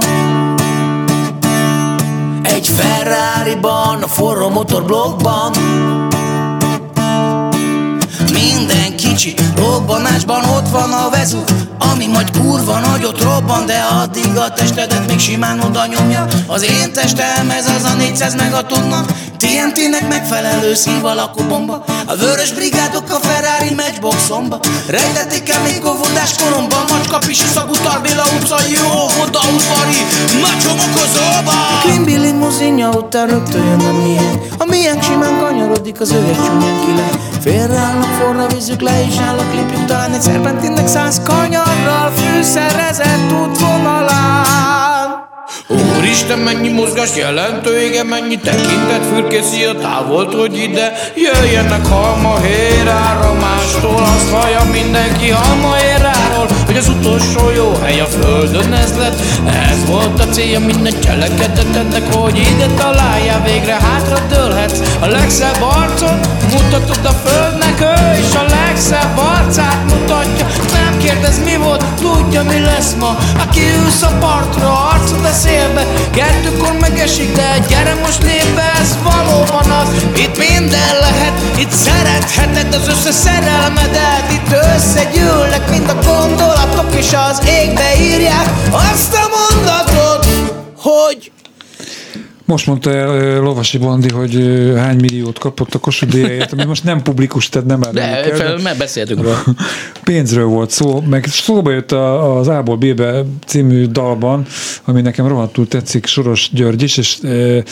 Egy 2.42 2.66
Ferrari-ban, 2.66 4.02
a 4.02 4.06
forró 4.06 4.48
motorblokkban 4.48 5.52
kicsi. 9.18 9.34
Robbanásban 9.56 10.44
ott 10.44 10.68
van 10.68 10.92
a 10.92 11.08
vezú 11.10 11.44
Ami 11.92 12.06
majd 12.06 12.30
kurva 12.38 12.78
nagyot 12.78 13.22
robban 13.22 13.66
De 13.66 13.78
addig 13.78 14.36
a 14.36 14.52
testedet 14.52 15.06
még 15.06 15.18
simán 15.18 15.60
oda 15.60 15.86
nyomja. 15.86 16.26
Az 16.46 16.62
én 16.62 16.92
testem 16.92 17.50
ez 17.50 17.66
az 17.66 17.84
a 17.84 17.94
400 17.94 18.34
megatonna 18.34 19.04
TNT-nek 19.36 20.08
megfelelő 20.08 20.74
szív 20.74 21.04
alakú 21.04 21.42
bomba. 21.48 21.84
A 22.06 22.16
vörös 22.16 22.52
brigádok 22.52 23.10
a 23.10 23.18
Ferrari 23.26 23.74
matchboxomba 23.74 24.60
Rejtették 24.86 25.48
el 25.48 25.62
még 25.62 25.84
óvodás 25.84 26.34
koromban. 26.42 26.84
Macska 26.88 27.18
pisi 27.18 27.46
szagú 27.54 27.72
Tarbéla 27.72 28.24
utcai 28.36 28.76
óvoda 28.76 29.40
udvari 29.54 30.00
Nagy 30.40 30.62
homokozóba 30.66 31.50
A 31.50 31.80
Quimby 31.82 32.16
limuzinja 32.16 32.88
után 32.88 33.26
rögtön 33.26 33.64
jön 33.64 33.80
a 33.80 33.92
miénk. 33.92 34.42
A 34.58 34.64
miénk 34.64 35.02
simán 35.02 35.38
kanyarodik 35.40 36.00
az 36.00 36.10
egy 36.12 36.36
csúnyán 36.36 36.80
kile 36.86 37.08
Félreállnak 37.40 38.12
forra 38.20 38.46
vízük 38.46 38.80
le 38.80 39.00
is 39.08 39.18
áll 39.18 39.38
a 39.38 39.44
klipjük 39.50 39.84
Talán 39.84 40.12
egy 40.12 40.20
szerpentinnek 40.20 40.86
száz 40.86 41.20
kanyarral 41.24 42.10
fűszerezett 42.16 43.32
útvonalán 43.32 44.48
Úristen, 45.96 46.38
mennyi 46.38 46.68
mozgás 46.68 47.16
jelentő, 47.16 47.82
igen, 47.82 48.06
mennyi 48.06 48.38
tekintet 48.38 49.04
fürkészi 49.04 49.64
a 49.64 49.74
távolt, 49.74 50.34
hogy 50.34 50.58
ide 50.58 50.92
jöjjenek 51.14 51.86
halmahér 51.86 52.88
áramástól. 52.88 54.02
Azt 54.16 54.30
hallja 54.30 54.64
mindenki 54.72 55.28
halmahéráról, 55.30 56.07
hogy 56.68 56.76
az 56.76 56.88
utolsó 56.88 57.50
jó 57.56 57.72
hely 57.82 58.00
a 58.00 58.06
földön 58.06 58.72
ez 58.72 58.96
lett. 58.98 59.20
Ez 59.70 59.84
volt 59.86 60.20
a 60.20 60.28
célja 60.28 60.60
minden 60.60 61.00
cselekedet 61.00 61.76
ennek, 61.76 62.14
hogy 62.14 62.36
ide 62.36 62.66
találjál 62.66 63.42
végre, 63.42 63.76
hátra 63.80 64.18
dőlhetsz. 64.28 64.80
A 65.00 65.06
legszebb 65.06 65.62
arcon 65.62 66.18
mutatod 66.52 67.04
a 67.04 67.28
földnek, 67.28 67.80
ő 67.80 68.18
is 68.18 68.34
a 68.34 68.44
legszebb 68.48 69.18
arcát 69.18 69.84
mutatja. 69.92 70.46
Nem 70.72 70.87
kérdez 70.98 71.38
mi 71.44 71.56
volt, 71.56 71.84
tudja 72.00 72.42
mi 72.42 72.58
lesz 72.60 72.94
ma. 72.98 73.16
Aki 73.38 73.60
ülsz 73.84 74.02
a 74.02 74.12
partra, 74.20 74.88
arcod 74.92 75.24
a 75.24 75.32
szélbe, 75.32 75.86
kettőkor 76.10 76.72
megesik, 76.80 77.32
de 77.32 77.58
gyere 77.68 77.94
most 77.94 78.22
lép 78.22 78.54
be, 78.54 78.72
ez 78.80 78.96
valóban 79.02 79.70
az. 79.70 79.88
Itt 80.16 80.38
minden 80.38 80.94
lehet, 81.00 81.32
itt 81.58 81.70
szeretheted 81.70 82.74
az 82.74 82.88
összes 82.88 83.14
szerelmedet, 83.14 84.24
itt 84.32 84.52
összegyűlnek 84.74 85.70
mind 85.70 85.88
a 85.88 85.94
gondolatok, 85.94 86.94
és 86.94 87.12
az 87.30 87.42
égbe 87.46 88.00
írják 88.00 88.48
azt 88.72 89.14
a 89.14 89.28
mondatot, 89.38 90.26
hogy 90.76 91.32
Most 92.48 92.66
mondta 92.66 92.90
el 92.90 93.08
ö, 93.08 93.40
Lovasi 93.40 93.78
Bondi, 93.78 94.08
hogy 94.08 94.34
ö, 94.34 94.74
hány 94.74 94.96
milliót 94.96 95.38
kapott 95.38 95.74
a 95.74 95.78
Kossuth 95.78 96.12
díjáért, 96.12 96.52
ami 96.52 96.64
most 96.64 96.84
nem 96.84 97.02
publikus, 97.02 97.48
tehát 97.48 97.68
nem 97.68 97.80
De, 97.80 98.02
áruljuk 98.02 98.40
el, 98.40 98.46
fel, 98.46 98.58
mert 98.58 98.78
beszéltünk 98.78 99.22
róla. 99.22 99.44
pénzről 100.04 100.46
volt 100.46 100.70
szó, 100.70 101.00
meg 101.00 101.26
szóba 101.26 101.70
jött 101.70 101.92
a, 101.92 102.38
az 102.38 102.48
A-ból 102.48 102.76
B-be 102.76 103.24
című 103.46 103.86
dalban, 103.86 104.46
ami 104.84 105.00
nekem 105.00 105.26
rohadtul 105.26 105.68
tetszik, 105.68 106.06
Soros 106.06 106.50
György 106.52 106.82
is, 106.82 106.96
és 106.96 107.18
e, 107.22 107.62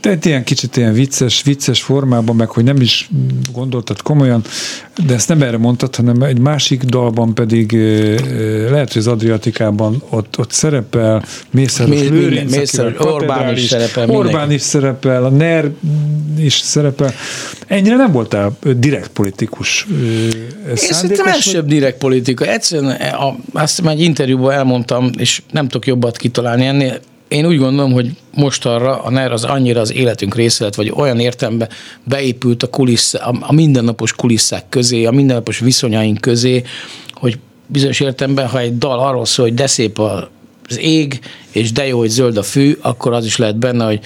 tehát 0.00 0.24
ilyen 0.24 0.44
kicsit 0.44 0.76
ilyen 0.76 0.92
vicces, 0.92 1.42
vicces 1.42 1.82
formában, 1.82 2.36
meg 2.36 2.48
hogy 2.48 2.64
nem 2.64 2.80
is 2.80 3.08
gondoltad 3.52 4.02
komolyan, 4.02 4.42
de 5.06 5.14
ezt 5.14 5.28
nem 5.28 5.42
erre 5.42 5.56
mondtad, 5.56 5.96
hanem 5.96 6.22
egy 6.22 6.38
másik 6.38 6.82
dalban 6.82 7.34
pedig 7.34 7.72
lehet, 8.70 8.92
hogy 8.92 9.00
az 9.00 9.06
Adriatikában 9.06 10.02
ott, 10.08 10.38
ott 10.38 10.50
szerepel 10.50 11.24
Mészáros 11.50 12.00
Mi- 12.00 12.08
Lőrinc, 12.08 12.56
Mészáros- 12.56 12.98
Orbán 12.98 13.56
is 13.56 13.66
szerepel, 13.66 14.10
Orbán 14.10 14.24
mindenki. 14.24 14.54
is 14.54 14.60
szerepel, 14.60 15.24
a 15.24 15.30
NER 15.30 15.70
is 16.38 16.54
szerepel. 16.54 17.12
Ennyire 17.66 17.96
nem 17.96 18.12
voltál 18.12 18.56
direkt 18.76 19.08
politikus. 19.08 19.86
Én 20.68 20.76
szerintem 20.76 21.32
sem 21.32 21.66
direkt 21.66 21.98
politika. 21.98 22.44
Egyszerűen 22.44 22.90
a, 23.00 23.36
azt 23.52 23.82
már 23.82 23.94
egy 23.94 24.00
interjúban 24.00 24.52
elmondtam, 24.52 25.10
és 25.16 25.42
nem 25.50 25.68
tudok 25.68 25.86
jobbat 25.86 26.16
kitalálni 26.16 26.66
ennél. 26.66 27.00
Én 27.32 27.46
úgy 27.46 27.58
gondolom, 27.58 27.92
hogy 27.92 28.10
most 28.34 28.66
arra 28.66 29.02
a 29.02 29.10
NER 29.10 29.32
az 29.32 29.44
annyira 29.44 29.80
az 29.80 29.92
életünk 29.92 30.34
része 30.34 30.64
lett, 30.64 30.74
vagy 30.74 30.92
olyan 30.96 31.18
értelemben 31.20 31.68
beépült 32.04 32.62
a, 32.62 32.66
kulissz, 32.66 33.14
a, 33.14 33.52
mindennapos 33.52 34.12
kulisszák 34.12 34.68
közé, 34.68 35.04
a 35.04 35.10
mindennapos 35.10 35.58
viszonyaink 35.58 36.20
közé, 36.20 36.62
hogy 37.12 37.38
bizonyos 37.66 38.00
értelemben, 38.00 38.48
ha 38.48 38.58
egy 38.58 38.78
dal 38.78 38.98
arról 38.98 39.24
szól, 39.24 39.46
hogy 39.46 39.54
de 39.54 39.66
szép 39.66 39.98
az 39.98 40.78
ég, 40.78 41.20
és 41.50 41.72
de 41.72 41.86
jó, 41.86 41.98
hogy 41.98 42.08
zöld 42.08 42.36
a 42.36 42.42
fű, 42.42 42.78
akkor 42.80 43.12
az 43.12 43.24
is 43.24 43.36
lehet 43.36 43.56
benne, 43.56 43.84
hogy 43.84 44.00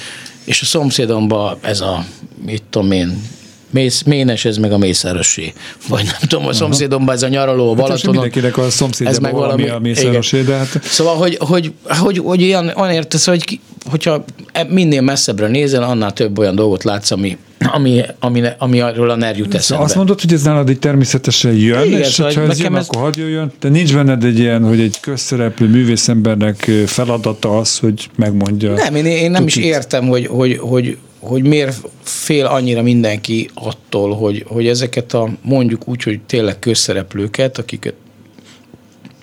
és 0.45 0.63
a 0.63 0.65
szomszédomban 0.65 1.59
ez 1.61 1.81
a, 1.81 2.05
mit 2.45 2.63
tudom 2.71 2.91
én, 2.91 3.23
Mész, 3.71 4.03
Ménes, 4.03 4.45
ez 4.45 4.57
meg 4.57 4.73
a 4.73 4.79
Mészárosé. 4.79 5.53
Vagy 5.89 6.05
nem 6.05 6.29
tudom, 6.29 6.47
a 6.47 6.53
szomszédomban 6.53 7.15
ez 7.15 7.23
a 7.23 7.29
nyaraló 7.29 7.65
a 7.65 7.69
Hát 7.69 7.77
Balatonon. 7.77 8.15
mindenkinek 8.15 8.59
a 8.59 8.71
szomszédjában 8.71 9.33
valami 9.33 9.69
a 9.69 9.79
Mészárosé, 9.79 10.43
de 10.43 10.55
hát- 10.57 10.81
Szóval, 10.85 11.15
hogy, 11.17 11.37
hogy, 11.41 11.73
hogy, 11.85 12.19
hogy 12.19 12.43
olyan, 12.43 12.73
olyan 12.77 12.93
értesz, 12.93 13.27
hogy 13.27 13.45
ki, 13.45 13.61
hogyha 13.91 14.25
e- 14.53 14.67
minél 14.71 15.01
messzebbre 15.01 15.47
nézel, 15.49 15.83
annál 15.83 16.13
több 16.13 16.39
olyan 16.39 16.55
dolgot 16.55 16.85
látsz, 16.85 17.11
ami, 17.11 17.37
ami, 17.73 18.01
ami, 18.21 18.43
ami 18.59 18.81
arról 18.81 19.11
a 19.11 19.17
NER 19.17 19.37
jut 19.39 19.55
eszembe. 19.55 19.85
Azt 19.85 19.95
mondod, 19.95 20.21
hogy 20.21 20.33
ez 20.33 20.43
nálad 20.43 20.71
így 20.71 20.79
természetesen 20.79 21.53
jön, 21.53 21.87
Igen, 21.87 22.01
és 22.01 22.07
szóval 22.07 22.33
ha 22.35 22.41
ez 22.41 22.49
nekem 22.49 22.73
jön, 22.73 22.81
ez- 22.81 22.89
akkor 22.89 23.03
hadd 23.03 23.19
jöjjön. 23.19 23.53
De 23.61 23.69
nincs 23.69 23.95
benned 23.95 24.25
egy 24.25 24.39
ilyen, 24.39 24.65
hogy 24.65 24.81
egy 24.81 25.01
közszereplő 25.01 25.67
művészembernek 25.69 26.71
feladata 26.87 27.59
az, 27.59 27.79
hogy 27.79 28.09
megmondja. 28.17 28.73
Nem, 28.73 28.95
én, 28.95 29.07
én 29.07 29.31
nem 29.31 29.47
is 29.47 29.55
Tutit. 29.55 29.69
értem, 29.69 30.07
hogy, 30.09 30.27
hogy, 30.27 30.57
hogy, 30.61 30.97
hogy 31.27 31.43
miért 31.43 31.77
fél 32.03 32.45
annyira 32.47 32.83
mindenki 32.83 33.51
attól, 33.55 34.15
hogy, 34.15 34.45
hogy 34.49 34.67
ezeket 34.67 35.13
a 35.13 35.29
mondjuk 35.43 35.89
úgy, 35.89 36.03
hogy 36.03 36.21
tényleg 36.27 36.59
közszereplőket, 36.59 37.59
akiket 37.59 37.95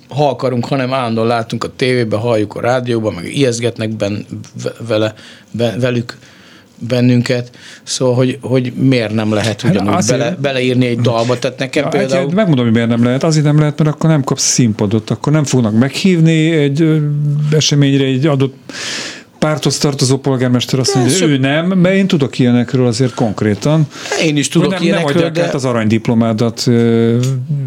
ha 0.09 0.29
akarunk, 0.29 0.65
hanem 0.65 0.93
állandóan 0.93 1.27
látunk 1.27 1.63
a 1.63 1.71
tévében, 1.75 2.19
halljuk 2.19 2.55
a 2.55 2.61
rádióban, 2.61 3.13
meg 3.13 3.35
ijeszgetnek 3.35 3.89
ben, 3.89 4.25
vele, 4.87 5.13
be, 5.51 5.75
velük 5.79 6.17
bennünket, 6.87 7.51
szóval, 7.83 8.15
hogy, 8.15 8.37
hogy 8.41 8.73
miért 8.75 9.13
nem 9.13 9.33
lehet 9.33 9.61
hát 9.61 9.71
ugyanúgy 9.71 9.93
azért, 9.93 10.19
bele, 10.19 10.37
beleírni 10.41 10.85
egy 10.85 10.99
dalba, 10.99 11.39
tehát 11.39 11.59
nekem 11.59 11.83
ja, 11.83 11.89
például... 11.89 12.25
Hát, 12.25 12.35
megmondom, 12.35 12.65
hogy 12.65 12.73
miért 12.73 12.89
nem 12.89 13.03
lehet, 13.03 13.23
azért 13.23 13.45
nem 13.45 13.59
lehet, 13.59 13.77
mert 13.77 13.95
akkor 13.95 14.09
nem 14.09 14.23
kapsz 14.23 14.43
színpadot, 14.43 15.09
akkor 15.09 15.31
nem 15.31 15.43
fognak 15.43 15.73
meghívni 15.79 16.51
egy 16.51 17.01
eseményre 17.51 18.05
egy 18.05 18.25
adott 18.25 18.55
párthoz 19.43 19.77
tartozó 19.77 20.17
polgármester 20.17 20.79
azt 20.79 20.95
mondja, 20.95 21.19
hogy 21.19 21.29
ő 21.29 21.37
nem, 21.37 21.65
mert 21.65 21.95
én 21.95 22.07
tudok 22.07 22.39
ilyenekről 22.39 22.87
azért 22.87 23.13
konkrétan. 23.13 23.87
Én 24.21 24.37
is 24.37 24.47
tudok 24.47 24.71
nem, 24.71 24.81
ilyenekről, 24.81 25.23
nem 25.23 25.33
de... 25.33 25.43
át 25.43 25.53
az 25.53 25.65
aranydiplomádat 25.65 26.67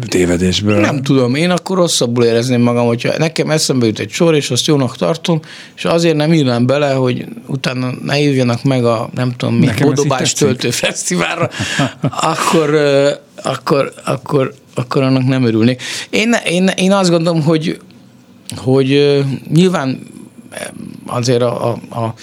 tévedésből. 0.07 0.79
Nem 0.79 1.01
tudom, 1.01 1.35
én 1.35 1.49
akkor 1.49 1.77
rosszabbul 1.77 2.23
érezném 2.23 2.61
magam, 2.61 2.85
hogyha 2.85 3.17
nekem 3.17 3.49
eszembe 3.49 3.85
jut 3.85 3.99
egy 3.99 4.09
sor, 4.09 4.35
és 4.35 4.51
azt 4.51 4.65
jónak 4.65 4.95
tartom, 4.95 5.39
és 5.75 5.85
azért 5.85 6.15
nem 6.15 6.33
írnám 6.33 6.65
bele, 6.65 6.93
hogy 6.93 7.25
utána 7.47 7.89
ne 8.03 8.13
hívjanak 8.13 8.63
meg 8.63 8.85
a 8.85 9.09
nem 9.13 9.33
tudom 9.37 9.55
mi, 9.55 9.69
Bodobás 9.81 10.33
Töltő 10.33 10.69
Fesztiválra, 10.69 11.49
akkor, 12.31 12.79
akkor, 13.43 13.93
akkor, 14.05 14.53
akkor 14.75 15.01
annak 15.01 15.25
nem 15.25 15.43
örülnék. 15.43 15.81
Én, 16.09 16.35
én, 16.49 16.67
én 16.67 16.91
azt 16.91 17.09
gondolom, 17.09 17.41
hogy 17.41 17.79
hogy 18.55 19.19
nyilván 19.53 20.15
azért 21.05 21.41
a, 21.41 21.69
a, 21.69 21.99
a 21.99 22.13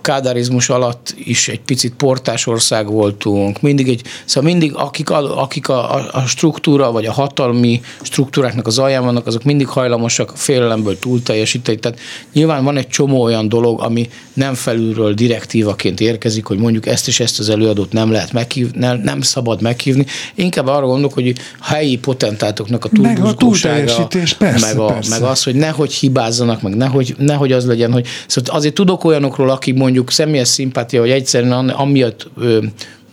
kádárizmus 0.00 0.68
alatt 0.68 1.14
is 1.24 1.48
egy 1.48 1.60
picit 1.60 1.94
portás 1.94 2.46
ország 2.46 2.90
voltunk, 2.90 3.60
mindig 3.60 3.88
egy, 3.88 4.02
szóval 4.24 4.50
mindig 4.50 4.74
akik, 4.74 5.10
a, 5.10 5.42
akik 5.42 5.68
a, 5.68 5.94
a 6.12 6.26
struktúra 6.26 6.92
vagy 6.92 7.06
a 7.06 7.12
hatalmi 7.12 7.80
struktúráknak 8.02 8.66
az 8.66 8.78
alján 8.78 9.04
vannak, 9.04 9.26
azok 9.26 9.42
mindig 9.42 9.68
hajlamosak 9.68 10.30
a 10.32 10.36
félelemből 10.36 10.98
túl 10.98 11.22
teljesíteni. 11.22 11.78
Tehát 11.78 11.98
nyilván 12.32 12.64
van 12.64 12.76
egy 12.76 12.88
csomó 12.88 13.22
olyan 13.22 13.48
dolog, 13.48 13.80
ami 13.80 14.08
nem 14.32 14.54
felülről 14.54 15.14
direktívaként 15.14 16.00
érkezik, 16.00 16.44
hogy 16.44 16.58
mondjuk 16.58 16.86
ezt 16.86 17.08
és 17.08 17.20
ezt 17.20 17.38
az 17.38 17.48
előadót 17.48 17.92
nem 17.92 18.10
lehet 18.10 18.32
meghívni, 18.32 18.78
nem, 18.78 19.00
nem 19.00 19.20
szabad 19.20 19.62
meghívni. 19.62 20.06
Inkább 20.34 20.66
arra 20.66 20.86
gondolok, 20.86 21.12
hogy 21.12 21.28
a 21.60 21.64
helyi 21.64 21.98
potentátoknak 21.98 22.84
a 22.84 22.88
túlbuzgósága, 22.88 23.98
meg, 23.98 24.32
persze, 24.38 24.66
meg, 24.66 24.78
a, 24.78 24.86
persze. 24.86 25.18
meg 25.18 25.28
az, 25.28 25.42
hogy 25.42 25.54
nehogy 25.54 25.92
hibázzanak, 25.92 26.62
meg 26.62 26.76
nehogy, 26.76 27.14
nehogy 27.18 27.52
az 27.52 27.66
legyen, 27.66 27.92
hogy 27.92 28.06
szóval 28.26 28.54
azért 28.54 28.74
tudok 28.74 29.04
olyanokról, 29.04 29.50
akik 29.50 29.74
mondjuk 29.84 30.10
személyes 30.10 30.48
szimpátia, 30.48 31.00
vagy 31.00 31.10
egyszerűen 31.10 31.68
amiatt 31.68 32.30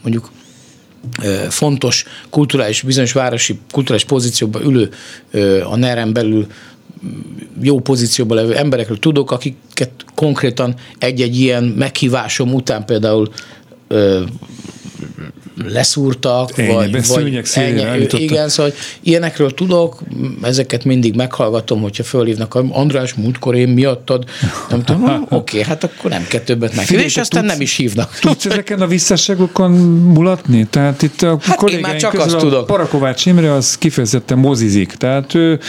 mondjuk 0.01 0.31
fontos 1.49 2.05
kulturális, 2.29 2.81
bizonyos 2.81 3.11
városi 3.11 3.59
kulturális 3.71 4.05
pozícióban 4.05 4.61
ülő 4.63 4.89
a 5.63 5.75
NER-en 5.75 6.13
belül 6.13 6.47
jó 7.61 7.79
pozícióban 7.79 8.37
levő 8.37 8.55
emberekről 8.55 8.99
tudok, 8.99 9.31
akiket 9.31 9.91
konkrétan 10.15 10.75
egy-egy 10.97 11.39
ilyen 11.39 11.63
meghívásom 11.63 12.53
után 12.53 12.85
például 12.85 13.31
leszúrtak, 15.67 16.57
Ennyi, 16.57 16.73
vagy, 16.73 17.07
vagy 17.07 17.41
ennyi, 17.53 18.07
igen, 18.11 18.49
szóval 18.49 18.73
ilyenekről 19.01 19.53
tudok, 19.53 19.99
ezeket 20.41 20.83
mindig 20.83 21.15
meghallgatom, 21.15 21.81
hogyha 21.81 22.03
fölhívnak, 22.03 22.55
András, 22.55 23.13
múltkor 23.13 23.55
én 23.55 23.67
miattad, 23.67 24.23
nem 24.69 24.83
tudom, 24.83 25.25
oké, 25.29 25.63
hát 25.63 25.83
akkor 25.83 26.09
nem 26.09 26.25
kell 26.27 26.41
többet 26.41 26.75
meg. 26.75 26.91
És 26.91 27.17
aztán 27.17 27.45
nem 27.45 27.61
is 27.61 27.75
hívnak. 27.75 28.19
Tudsz 28.19 28.45
ezeken 28.51 28.81
a 28.81 28.87
visszaságokon 28.87 29.71
mulatni? 30.13 30.67
Tehát 30.69 31.01
itt 31.01 31.21
a 31.21 31.37
hát 31.41 31.61
én 31.61 31.79
már 31.79 31.95
csak 31.95 32.13
azt 32.13 32.37
tudok. 32.37 32.65
Parakovács 32.65 33.25
Imre 33.25 33.53
az 33.53 33.77
kifejezetten 33.77 34.37
mozizik, 34.37 34.91
tehát 34.91 35.33
ő 35.33 35.59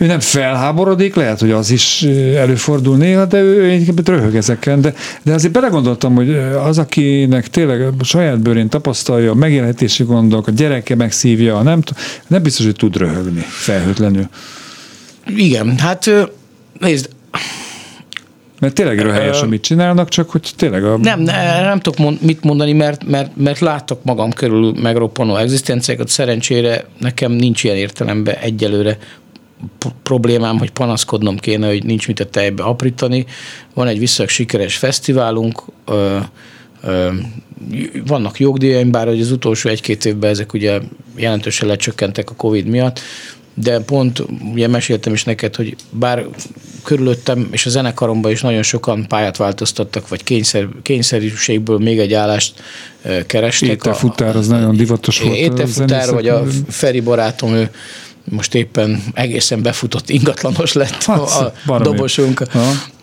ő 0.00 0.06
nem 0.06 0.20
felháborodik, 0.20 1.14
lehet, 1.14 1.40
hogy 1.40 1.50
az 1.50 1.70
is 1.70 2.02
előfordul 2.36 2.96
néha, 2.96 3.24
de 3.24 3.40
ő 3.40 3.72
inkább 3.72 4.08
röhög 4.08 4.34
ezeken. 4.36 4.80
De, 4.80 4.94
de 5.22 5.32
azért 5.32 5.52
belegondoltam, 5.52 6.14
hogy 6.14 6.34
az, 6.64 6.78
akinek 6.78 7.48
tényleg 7.48 7.80
a 7.80 8.04
saját 8.04 8.40
bőrén 8.40 8.68
tapasztalja 8.68 9.30
a 9.30 9.34
megélhetési 9.34 10.04
gondok, 10.04 10.46
a 10.46 10.50
gyereke 10.50 10.94
megszívja, 10.94 11.62
nem, 11.62 11.82
nem 12.26 12.42
biztos, 12.42 12.64
hogy 12.64 12.76
tud 12.76 12.96
röhögni 12.96 13.40
felhőtlenül. 13.40 14.28
Igen, 15.36 15.78
hát 15.78 16.10
nézd, 16.78 17.08
mert 18.60 18.74
tényleg 18.74 18.98
röhelyes, 18.98 19.40
amit 19.40 19.62
csinálnak, 19.62 20.08
csak 20.08 20.30
hogy 20.30 20.50
tényleg 20.56 20.84
a... 20.84 20.98
Nem, 20.98 21.20
ne, 21.20 21.62
nem 21.62 21.80
tudok 21.80 21.98
mond, 21.98 22.22
mit 22.22 22.44
mondani, 22.44 22.72
mert, 22.72 23.04
mert, 23.04 23.36
mert 23.36 23.58
látok 23.58 24.04
magam 24.04 24.32
körül 24.32 24.74
megroppanó 24.82 25.36
egzisztenciákat. 25.36 26.08
Szerencsére 26.08 26.84
nekem 26.98 27.32
nincs 27.32 27.64
ilyen 27.64 27.76
értelemben 27.76 28.34
egyelőre 28.34 28.98
problémám, 30.02 30.58
hogy 30.58 30.70
panaszkodnom 30.70 31.38
kéne, 31.38 31.68
hogy 31.68 31.84
nincs 31.84 32.06
mit 32.06 32.20
a 32.20 32.24
tejbe 32.24 32.62
aprítani. 32.62 33.26
Van 33.74 33.86
egy 33.86 33.98
viszonylag 33.98 34.34
sikeres 34.34 34.76
fesztiválunk, 34.76 35.62
ö, 35.86 36.18
ö, 36.82 37.10
vannak 38.06 38.38
jogdíjaim, 38.38 38.90
bár 38.90 39.06
hogy 39.06 39.20
az 39.20 39.30
utolsó 39.30 39.68
egy-két 39.70 40.04
évben 40.04 40.30
ezek 40.30 40.52
ugye 40.52 40.80
jelentősen 41.16 41.68
lecsökkentek 41.68 42.30
a 42.30 42.34
Covid 42.34 42.66
miatt, 42.66 43.00
de 43.54 43.80
pont 43.80 44.22
ugye 44.52 44.68
meséltem 44.68 45.12
is 45.12 45.24
neked, 45.24 45.56
hogy 45.56 45.76
bár 45.90 46.26
körülöttem 46.84 47.48
és 47.50 47.66
a 47.66 47.70
zenekaromban 47.70 48.30
is 48.30 48.40
nagyon 48.40 48.62
sokan 48.62 49.06
pályát 49.08 49.36
változtattak, 49.36 50.08
vagy 50.08 50.24
kényszer, 50.24 50.68
kényszerűségből 50.82 51.78
még 51.78 51.98
egy 51.98 52.12
állást 52.12 52.62
kerestek. 53.26 53.68
Ételfutár, 53.68 54.36
az 54.36 54.48
a, 54.48 54.52
nagyon 54.52 54.76
divatos 54.76 55.20
volt. 55.20 55.36
Ételfutár, 55.36 56.10
vagy 56.10 56.28
a 56.28 56.44
Feri 56.68 57.00
barátom, 57.00 57.52
ő 57.54 57.70
most 58.30 58.54
éppen 58.54 59.02
egészen 59.14 59.62
befutott 59.62 60.08
ingatlanos 60.10 60.72
lett 60.72 61.02
hát, 61.02 61.18
a, 61.18 61.52
a 61.66 61.78
dobosunk, 61.78 62.40
a 62.40 62.46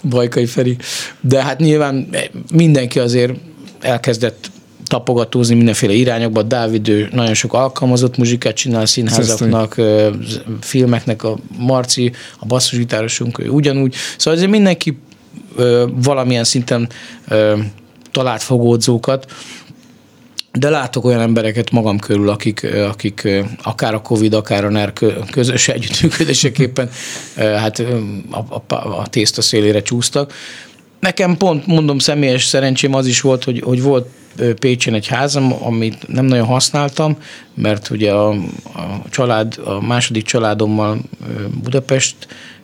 Bajkai 0.03 0.45
Feri. 0.45 0.77
De 1.21 1.43
hát 1.43 1.59
nyilván 1.59 2.09
mindenki 2.51 2.99
azért 2.99 3.33
elkezdett 3.79 4.51
tapogatózni 4.85 5.55
mindenféle 5.55 5.93
irányokba. 5.93 6.43
Dávid 6.43 6.87
ő 6.87 7.09
nagyon 7.11 7.33
sok 7.33 7.53
alkalmazott 7.53 8.17
muzsikát 8.17 8.55
csinál 8.55 8.85
színházaknak, 8.85 9.73
Szesztőny. 9.73 10.57
filmeknek, 10.61 11.23
a 11.23 11.37
Marci, 11.57 12.11
a 12.39 12.45
basszusgitárosunk, 12.45 13.39
ő 13.39 13.49
ugyanúgy. 13.49 13.95
Szóval 14.17 14.33
azért 14.33 14.51
mindenki 14.51 14.97
valamilyen 16.03 16.43
szinten 16.43 16.89
talált 18.11 18.43
fogódzókat, 18.43 19.31
de 20.59 20.69
látok 20.69 21.05
olyan 21.05 21.21
embereket 21.21 21.71
magam 21.71 21.99
körül, 21.99 22.29
akik, 22.29 22.67
akik 22.89 23.27
akár 23.63 23.93
a 23.93 24.01
Covid, 24.01 24.33
akár 24.33 24.65
a 24.65 24.69
NER 24.69 24.93
közös 25.31 25.67
együttműködéseképpen 25.67 26.89
hát 27.35 27.79
a, 28.31 28.55
a, 28.67 28.75
a 28.75 29.07
tészta 29.07 29.41
szélére 29.41 29.81
csúsztak. 29.81 30.33
Nekem 30.99 31.37
pont, 31.37 31.67
mondom, 31.67 31.99
személyes 31.99 32.45
szerencsém 32.45 32.93
az 32.93 33.05
is 33.07 33.21
volt, 33.21 33.43
hogy, 33.43 33.59
hogy 33.59 33.81
volt 33.81 34.07
Pécsen 34.59 34.93
egy 34.93 35.07
házam, 35.07 35.53
amit 35.63 36.07
nem 36.07 36.25
nagyon 36.25 36.45
használtam, 36.45 37.17
mert 37.53 37.89
ugye 37.89 38.11
a, 38.11 38.29
a 38.73 39.01
család, 39.09 39.59
a 39.63 39.85
második 39.85 40.25
családommal 40.25 40.99
Budapest 41.63 42.15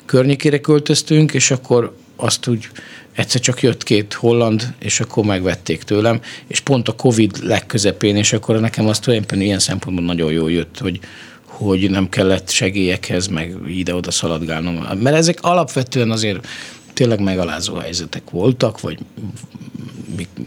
környékére 0.06 0.60
költöztünk, 0.60 1.34
és 1.34 1.52
akkor 1.52 1.96
azt 2.16 2.48
úgy 2.48 2.68
egyszer 3.14 3.42
csak 3.42 3.62
jött 3.62 3.84
két 3.84 4.14
holland, 4.14 4.74
és 4.80 5.00
akkor 5.00 5.26
megvették 5.26 5.84
tőlem, 5.84 6.22
és 6.48 6.60
pont 6.60 6.88
a 6.88 6.92
Covid 6.92 7.38
legközepén, 7.44 8.16
és 8.16 8.34
akkor 8.34 8.60
nekem 8.60 8.88
az 8.88 9.00
tulajdonképpen 9.00 9.46
ilyen 9.46 9.60
szempontból 9.60 10.06
nagyon 10.06 10.32
jól 10.32 10.52
jött, 10.52 10.78
hogy, 10.80 11.00
hogy 11.46 11.90
nem 11.90 12.10
kellett 12.10 12.50
segélyekhez, 12.50 13.28
meg 13.28 13.56
ide-oda 13.68 14.12
szaladgálnom. 14.12 14.76
Mert 15.00 15.16
ezek 15.16 15.38
alapvetően 15.42 16.12
azért 16.12 16.48
tényleg 16.94 17.20
megalázó 17.20 17.76
helyzetek 17.76 18.30
voltak, 18.30 18.82
vagy 18.82 18.98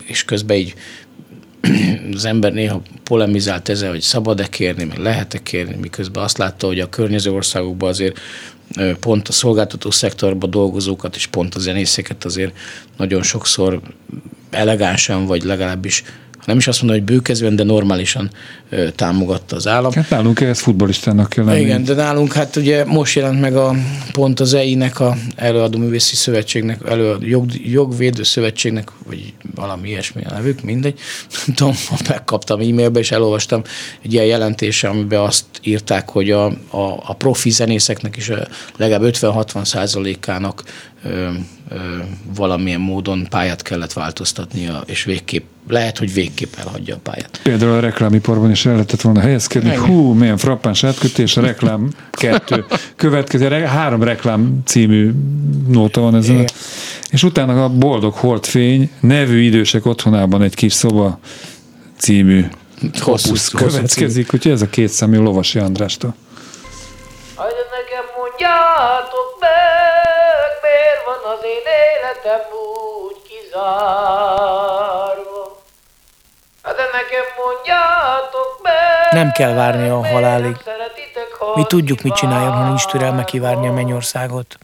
és 0.06 0.24
közben 0.24 0.56
így 0.56 0.74
az 2.14 2.24
ember 2.24 2.52
néha 2.52 2.82
polemizált 3.02 3.68
ezzel, 3.68 3.90
hogy 3.90 4.00
szabad-e 4.00 4.46
kérni, 4.46 4.84
meg 4.84 4.98
lehet-e 4.98 5.42
kérni, 5.42 5.76
miközben 5.80 6.22
azt 6.22 6.38
látta, 6.38 6.66
hogy 6.66 6.80
a 6.80 6.88
környező 6.88 7.32
országokban 7.32 7.88
azért 7.88 8.18
pont 9.00 9.28
a 9.28 9.32
szolgáltató 9.32 9.90
szektorban 9.90 10.50
dolgozókat 10.50 11.16
és 11.16 11.26
pont 11.26 11.54
a 11.54 11.58
zenészeket 11.58 12.24
azért 12.24 12.56
nagyon 12.96 13.22
sokszor 13.22 13.80
elegánsan, 14.50 15.26
vagy 15.26 15.42
legalábbis 15.42 16.02
nem 16.46 16.56
is 16.56 16.66
azt 16.66 16.82
mondom, 16.82 16.98
hogy 16.98 17.14
bőkezően, 17.14 17.56
de 17.56 17.62
normálisan 17.62 18.30
támogatta 18.94 19.56
az 19.56 19.66
állam. 19.66 19.92
Hát 19.92 20.10
nálunk 20.10 20.40
ez 20.40 20.60
futbolistának 20.60 21.28
kell 21.28 21.44
lenni. 21.44 21.60
Igen, 21.60 21.84
de 21.84 21.94
nálunk 21.94 22.32
hát 22.32 22.56
ugye 22.56 22.84
most 22.84 23.16
jelent 23.16 23.40
meg 23.40 23.56
a 23.56 23.74
pont 24.12 24.40
az 24.40 24.54
EI-nek, 24.54 25.00
a 25.00 25.16
Előadó 25.36 25.78
Művészi 25.78 26.14
Szövetségnek, 26.16 26.80
elő, 26.88 27.16
jog, 27.20 27.50
Jogvédő 27.64 28.22
Szövetségnek, 28.22 28.90
vagy 29.06 29.32
valami 29.54 29.88
ilyesmi 29.88 30.24
a 30.24 30.32
nevük, 30.32 30.62
mindegy. 30.62 30.98
Nem 31.46 31.56
tudom, 31.56 31.74
megkaptam 32.08 32.60
e-mailbe, 32.60 32.98
és 32.98 33.10
elolvastam 33.10 33.62
egy 34.02 34.12
ilyen 34.12 34.24
jelentése, 34.24 34.88
amiben 34.88 35.20
azt 35.20 35.44
írták, 35.62 36.08
hogy 36.08 36.30
a, 36.30 36.44
a, 36.70 37.02
a 37.06 37.14
profi 37.18 37.50
zenészeknek 37.50 38.16
is 38.16 38.28
a 38.28 38.48
legalább 38.76 39.12
50-60 39.14 39.64
százalékának 39.64 40.62
valamilyen 42.34 42.80
módon 42.80 43.26
pályát 43.30 43.62
kellett 43.62 43.92
változtatnia, 43.92 44.82
és 44.86 45.04
végképp, 45.04 45.44
lehet, 45.68 45.98
hogy 45.98 46.12
végképp 46.12 46.54
elhagyja 46.58 46.94
a 46.94 46.98
pályát. 47.02 47.40
Például 47.42 47.72
a 47.72 47.80
reklámiparban 47.80 48.50
is 48.50 48.66
el 48.66 48.72
lehetett 48.72 49.00
volna 49.00 49.20
helyezkedni. 49.20 49.68
Igen. 49.68 49.84
Hú, 49.84 50.12
milyen 50.12 50.36
frappáns 50.36 50.84
átkötés, 50.84 51.36
a 51.36 51.40
reklám 51.40 51.90
kettő. 52.10 52.64
Következő, 52.96 53.48
három 53.50 54.02
reklám 54.02 54.62
című 54.64 55.12
nóta 55.68 56.00
van 56.00 56.14
ezen. 56.14 56.34
Igen. 56.34 56.48
És 57.10 57.22
utána 57.22 57.64
a 57.64 57.68
Boldog 57.68 58.14
Holdfény 58.14 58.90
nevű 59.00 59.40
idősek 59.40 59.86
otthonában 59.86 60.42
egy 60.42 60.54
kis 60.54 60.72
szoba 60.72 61.18
című 61.96 62.44
hosszú 62.98 63.34
következik, 63.56 64.34
úgyhogy 64.34 64.52
ez 64.52 64.62
a 64.62 64.68
két 64.68 64.88
szemű 64.88 65.18
Lovasi 65.18 65.58
Andrástól. 65.58 66.14
Hagyj 67.34 67.54
nekem 67.54 68.04
mondjátok 68.16 69.38
meg, 69.40 69.95
miért 69.95 69.95
van 71.06 71.32
az 71.32 71.40
én 71.44 71.66
életem 71.86 72.40
úgy 72.52 73.18
kizárva. 73.28 74.64
Hát 76.62 76.76
de 76.76 76.82
nekem 76.82 77.24
mondjátok 77.44 78.60
meg, 78.62 79.12
Nem 79.12 79.30
kell 79.32 79.54
várni 79.54 79.88
a 79.88 80.06
halálig. 80.06 80.56
Mi 81.54 81.64
tudjuk, 81.66 82.02
mit 82.02 82.14
csináljon, 82.14 82.52
ha 82.52 82.66
nincs 82.66 82.86
türelme 82.86 83.24
kivárni 83.24 83.68
a 83.68 83.72
mennyországot. 83.72 84.58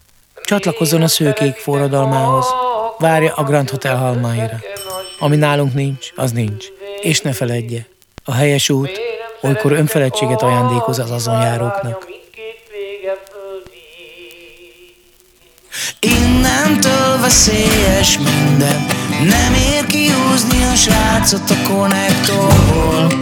Csatlakozzon 0.45 1.03
a 1.03 1.09
szőkék 1.09 1.57
forradalmához. 1.57 2.47
Várja 2.99 3.33
a 3.35 3.43
Grand 3.43 3.71
Hotel 3.71 3.97
halmaira. 3.97 4.57
Ami 5.19 5.37
nálunk 5.37 5.75
nincs, 5.75 6.13
az 6.17 6.33
nincs. 6.33 6.67
És 7.01 7.21
ne 7.21 7.33
feledje, 7.33 7.87
a 8.25 8.33
helyes 8.33 8.71
út 8.71 9.01
olykor 9.43 9.73
önfeledtséget 9.73 10.43
ajándékoz 10.43 10.99
az 10.99 11.11
azon 11.11 11.41
Innentől 16.07 17.21
veszélyes 17.21 18.19
minden. 18.19 18.87
Nem 19.09 19.55
ér 19.55 19.87
kihúzni 19.87 20.63
a 20.73 20.75
srácot 20.75 21.51
a 21.51 21.69
konnektorból. 21.69 23.13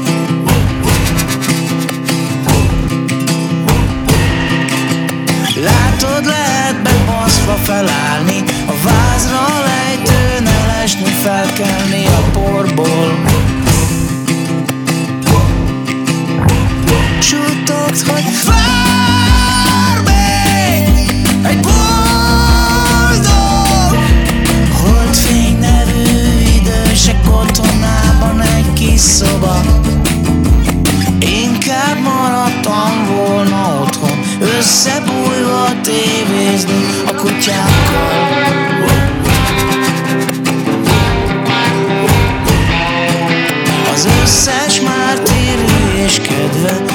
Látod, 5.54 6.24
lehet 6.24 6.82
bebaszva 6.82 7.54
felállni 7.54 8.44
A 8.66 8.72
vázra 8.82 9.48
lejtőn 9.64 10.46
elesni, 10.46 11.10
felkelni 11.22 12.06
a 12.06 12.30
porból. 12.32 13.18
Csutogsz, 17.18 18.02
hogy 18.06 18.24
vár 18.46 20.02
még 20.04 20.88
egy 21.42 21.69
szoba 29.00 29.60
Inkább 31.18 31.98
maradtam 32.02 33.06
volna 33.16 33.80
otthon 33.82 34.18
Összebújva 34.58 35.68
tévézni 35.82 36.84
a 37.06 37.14
kutyákkal. 37.14 38.38
Az 43.92 44.08
összes 44.22 44.80
mártírű 44.80 46.04
és 46.04 46.20
kedve 46.20 46.89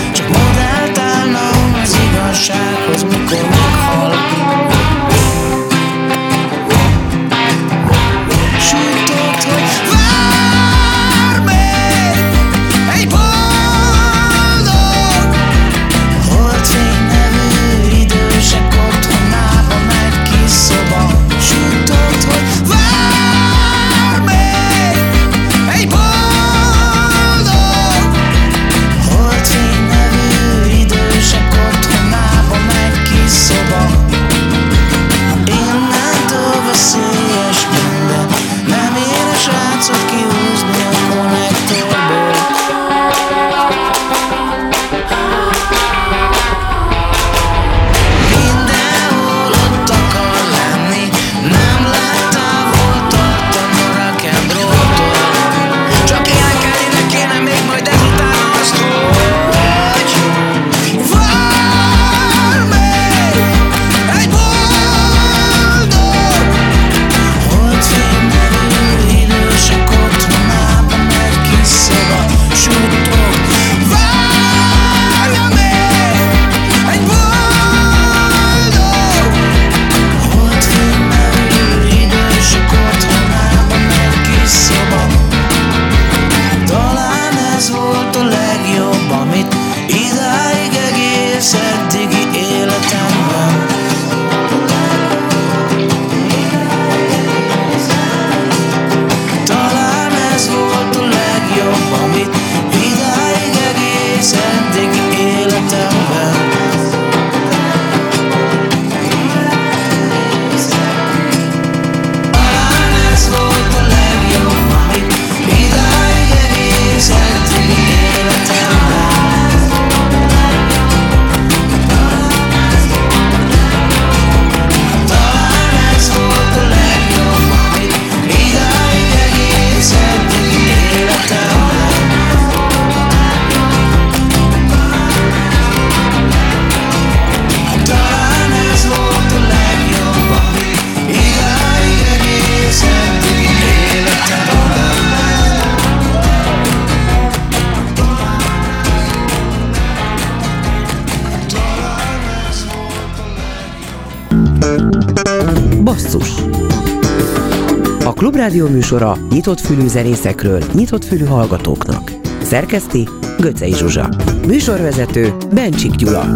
Klubrádió 158.46 158.76
műsora 158.76 159.18
nyitott 159.30 159.60
fülű 159.60 159.88
zenészekről, 159.88 160.64
nyitott 160.74 161.06
fülű 161.06 161.26
hallgatóknak. 161.26 162.12
Szerkeszti 162.44 163.08
Göcej 163.40 163.72
Zsuzsa. 163.72 164.10
Műsorvezető 164.48 165.34
Bencsik 165.54 165.92
Gyula. 165.92 166.34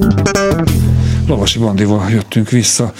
Lovasi 1.28 1.60
Bandival 1.60 2.10
jöttünk 2.10 2.50
vissza. 2.50 2.94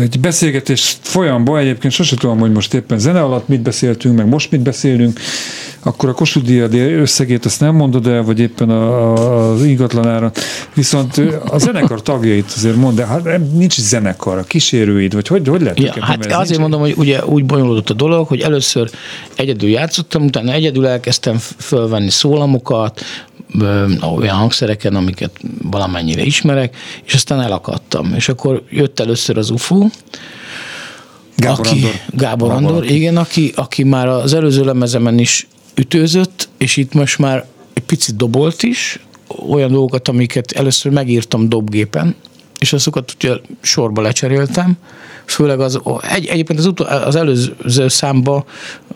egy 0.00 0.20
beszélgetés 0.20 0.96
folyamban, 1.00 1.58
egyébként 1.58 1.92
sose 1.92 2.16
tudom, 2.16 2.38
hogy 2.38 2.52
most 2.52 2.74
éppen 2.74 2.98
zene 2.98 3.22
alatt 3.22 3.48
mit 3.48 3.62
beszéltünk, 3.62 4.16
meg 4.16 4.26
most 4.26 4.50
mit 4.50 4.60
beszélünk, 4.62 5.20
akkor 5.86 6.08
a 6.08 6.12
Kossuth 6.12 6.46
díjad 6.46 6.74
összegét 6.74 7.44
azt 7.44 7.60
nem 7.60 7.74
mondod 7.74 8.06
el, 8.06 8.22
vagy 8.22 8.38
éppen 8.38 8.70
a, 8.70 9.12
a, 9.12 9.50
az 9.50 9.64
ingatlanára. 9.64 10.32
Viszont 10.74 11.20
a 11.48 11.58
zenekar 11.58 12.02
tagjait 12.02 12.52
azért 12.56 12.76
mond, 12.76 12.96
de 12.96 13.06
hát 13.06 13.52
nincs 13.52 13.80
zenekar, 13.80 14.38
a 14.38 14.42
kísérőid, 14.42 15.14
vagy 15.14 15.28
hogy, 15.28 15.48
hogy 15.48 15.60
lehet 15.60 15.80
ja, 15.80 15.94
Hát 16.00 16.32
azért 16.32 16.60
mondom, 16.60 16.80
hogy 16.80 16.94
ugye 16.96 17.24
úgy 17.24 17.44
bonyolódott 17.44 17.90
a 17.90 17.94
dolog, 17.94 18.26
hogy 18.26 18.40
először 18.40 18.90
egyedül 19.36 19.68
játszottam, 19.68 20.24
utána 20.24 20.52
egyedül 20.52 20.86
elkezdtem 20.86 21.36
fölvenni 21.58 22.10
szólamokat, 22.10 23.00
olyan 24.16 24.36
hangszereken, 24.36 24.94
amiket 24.94 25.30
valamennyire 25.62 26.22
ismerek, 26.22 26.76
és 27.04 27.14
aztán 27.14 27.40
elakadtam. 27.40 28.12
És 28.14 28.28
akkor 28.28 28.62
jött 28.70 29.00
először 29.00 29.38
az 29.38 29.50
UFO, 29.50 29.86
Gábor 31.36 31.66
aki, 31.66 31.76
Andor. 31.76 31.90
Gábor 32.08 32.50
Andor, 32.50 32.72
Andor 32.72 32.90
igen, 32.90 33.16
aki, 33.16 33.52
aki 33.56 33.82
már 33.82 34.08
az 34.08 34.34
előző 34.34 34.64
lemezemen 34.64 35.18
is 35.18 35.46
ütőzött, 35.76 36.48
és 36.56 36.76
itt 36.76 36.92
most 36.92 37.18
már 37.18 37.46
egy 37.72 37.82
picit 37.82 38.16
dobolt 38.16 38.62
is, 38.62 39.00
olyan 39.48 39.70
dolgokat, 39.70 40.08
amiket 40.08 40.52
először 40.52 40.92
megírtam 40.92 41.48
dobgépen, 41.48 42.14
és 42.58 42.72
azokat 42.72 43.14
ugye 43.14 43.34
sorba 43.60 44.00
lecseréltem, 44.00 44.76
főleg 45.24 45.60
az, 45.60 45.80
egy, 46.14 46.26
egyébként 46.26 46.58
az, 46.58 46.66
utó, 46.66 46.84
az 46.84 47.16
előző 47.16 47.88
számba 47.88 48.44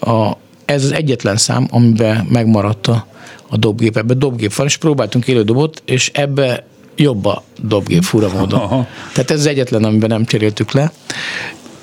a, 0.01 0.31
ez 0.65 0.85
az 0.85 0.93
egyetlen 0.93 1.37
szám, 1.37 1.69
amiben 1.71 2.27
megmaradt 2.31 2.87
a, 2.87 3.07
a 3.49 3.57
dobgép, 3.57 3.97
ebbe 3.97 4.15
dobgép 4.15 4.55
van, 4.55 4.67
és 4.67 4.77
próbáltunk 4.77 5.27
élő 5.27 5.43
dobot, 5.43 5.83
és 5.85 6.11
ebbe 6.15 6.67
jobb 6.97 7.25
a 7.25 7.43
dobgép 7.61 8.03
fura 8.03 8.29
módon. 8.29 8.61
Aha. 8.61 8.87
Tehát 9.13 9.31
ez 9.31 9.39
az 9.39 9.47
egyetlen, 9.47 9.85
amiben 9.85 10.09
nem 10.09 10.25
cseréltük 10.25 10.73
le. 10.73 10.93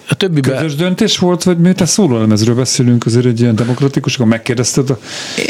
A 0.09 0.15
többiben... 0.15 0.55
Közös 0.55 0.75
döntés 0.75 1.17
volt, 1.17 1.43
vagy 1.43 1.57
miért 1.57 1.81
a 1.81 1.85
szólólemezről 1.85 2.55
beszélünk, 2.55 3.05
azért 3.05 3.25
egy 3.25 3.39
ilyen 3.39 3.55
demokratikus, 3.55 4.15
akkor 4.15 4.25
megkérdezted 4.25 4.89
a 4.89 4.99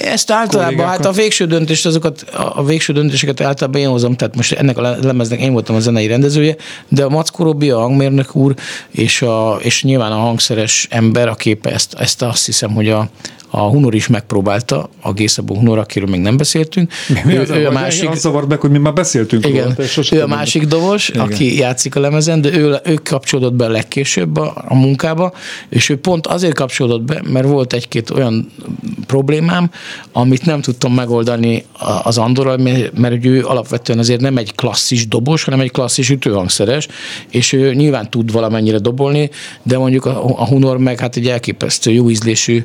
Ezt 0.04 0.32
általában, 0.32 0.74
kollégákat? 0.76 0.98
hát 0.98 1.06
a 1.06 1.12
végső 1.12 1.46
döntést, 1.46 1.86
azokat, 1.86 2.22
a 2.54 2.66
végső 2.66 2.94
döntéseket 2.94 3.42
általában 3.42 3.82
én 3.82 3.88
hozom, 3.88 4.16
tehát 4.16 4.36
most 4.36 4.52
ennek 4.52 4.78
a 4.78 4.82
lemeznek 5.02 5.40
én 5.40 5.52
voltam 5.52 5.76
a 5.76 5.80
zenei 5.80 6.08
rendezője, 6.08 6.56
de 6.88 7.04
a 7.04 7.10
Mackó 7.10 7.44
Robi, 7.44 7.70
a 7.70 7.80
hangmérnök 7.80 8.36
úr, 8.36 8.54
és, 8.92 9.22
a, 9.22 9.60
és 9.62 9.84
nyilván 9.84 10.12
a 10.12 10.18
hangszeres 10.18 10.88
ember, 10.90 11.28
aki 11.28 11.60
ezt, 11.62 11.94
ezt 11.94 12.22
azt 12.22 12.46
hiszem, 12.46 12.72
hogy 12.72 12.90
a, 12.90 13.10
a 13.50 13.60
Hunor 13.60 13.96
is 13.96 14.08
megpróbálta, 14.08 14.90
a 15.02 15.14
Gészabó 15.14 15.56
Hunor, 15.56 15.78
akiről 15.78 16.10
még 16.10 16.20
nem 16.20 16.38
beszéltünk. 16.38 16.92
Mi 17.26 17.36
ő, 17.36 17.42
az 17.42 17.50
ő 17.50 17.68
a 17.68 17.72
másik... 17.72 18.14
Zavart 18.14 18.48
meg, 18.48 18.60
hogy 18.60 18.70
mi 18.70 18.78
már 18.78 18.94
beszéltünk 18.94 19.46
igen, 19.48 19.76
róla. 19.78 20.08
Ő 20.12 20.22
a 20.22 20.28
másik 20.28 20.66
dobos, 20.66 21.10
igen. 21.10 21.22
aki 21.22 21.58
játszik 21.58 21.96
a 21.96 22.00
lemezen, 22.00 22.42
de 22.42 22.58
ő, 22.58 22.80
ő 22.84 22.94
kapcsolódott 23.04 23.54
be 23.54 23.68
legkésőbb 23.68 24.38
a, 24.38 24.54
a 24.68 24.76
munkába, 24.76 25.34
és 25.70 25.90
ő 25.90 25.98
pont 25.98 26.28
azért 26.28 26.54
kapcsolódott 26.54 27.02
be, 27.02 27.22
mert 27.30 27.48
volt 27.48 27.74
egy-két 27.74 28.10
olyan 28.10 28.52
problémám, 29.06 29.72
amit 30.12 30.46
nem 30.46 30.62
tudtam 30.62 30.94
megoldani 30.94 31.66
az 32.04 32.18
Andorral, 32.18 32.58
mert, 32.58 32.98
mert 32.98 33.26
ő 33.26 33.46
alapvetően 33.46 34.00
azért 34.00 34.22
nem 34.22 34.38
egy 34.38 34.56
klasszis 34.56 35.08
dobos, 35.08 35.44
hanem 35.44 35.60
egy 35.60 35.72
klasszis 35.72 36.10
ütőhangszeres, 36.10 36.88
és 37.30 37.54
ő 37.54 37.74
nyilván 37.74 38.10
tud 38.10 38.32
valamennyire 38.32 38.78
dobolni, 38.78 39.30
de 39.64 39.78
mondjuk 39.78 40.06
a, 40.06 40.24
a 40.26 40.46
Hunor 40.46 40.78
meg 40.78 41.00
hát 41.00 41.16
egy 41.16 41.28
elképesztő 41.28 41.92
jó 41.92 42.10
ízlésű 42.10 42.62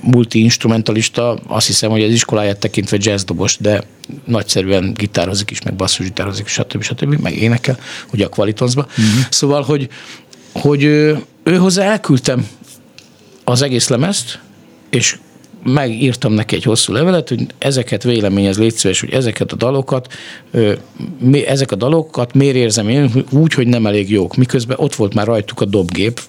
multi-instrumentalista, 0.00 1.38
azt 1.46 1.66
hiszem, 1.66 1.90
hogy 1.90 2.02
az 2.02 2.12
iskoláját 2.12 2.58
tekintve 2.58 2.96
jazzdobos, 3.00 3.56
de 3.60 3.82
nagyszerűen 4.24 4.92
gitározik 4.94 5.50
is, 5.50 5.62
meg 5.62 5.74
basszusgitározik, 5.74 6.46
stb. 6.46 6.82
stb. 6.82 7.20
meg 7.20 7.36
énekel, 7.36 7.78
ugye 8.12 8.24
a 8.24 8.28
Qualitonsba. 8.28 8.82
Uh-huh. 8.82 9.04
Szóval, 9.30 9.62
hogy, 9.62 9.88
hogy 10.52 10.82
ő, 10.82 11.22
ő 11.42 11.56
hozzá 11.56 11.84
elküldtem 11.84 12.48
az 13.44 13.62
egész 13.62 13.88
lemezt, 13.88 14.38
és 14.90 15.18
megírtam 15.62 16.32
neki 16.32 16.54
egy 16.54 16.62
hosszú 16.62 16.92
levelet, 16.92 17.28
hogy 17.28 17.46
ezeket 17.58 18.02
véleményez 18.02 18.58
légy 18.58 18.74
szíves, 18.74 19.00
hogy 19.00 19.12
ezeket 19.12 19.52
a 19.52 19.56
dalokat, 19.56 20.12
ezek 21.46 21.72
a 21.72 21.76
dalokat 21.76 22.34
miért 22.34 22.56
érzem 22.56 22.88
én 22.88 23.24
úgy, 23.30 23.54
hogy 23.54 23.66
nem 23.66 23.86
elég 23.86 24.10
jók. 24.10 24.36
Miközben 24.36 24.76
ott 24.80 24.94
volt 24.94 25.14
már 25.14 25.26
rajtuk 25.26 25.60
a 25.60 25.64
dobgép, 25.64 26.20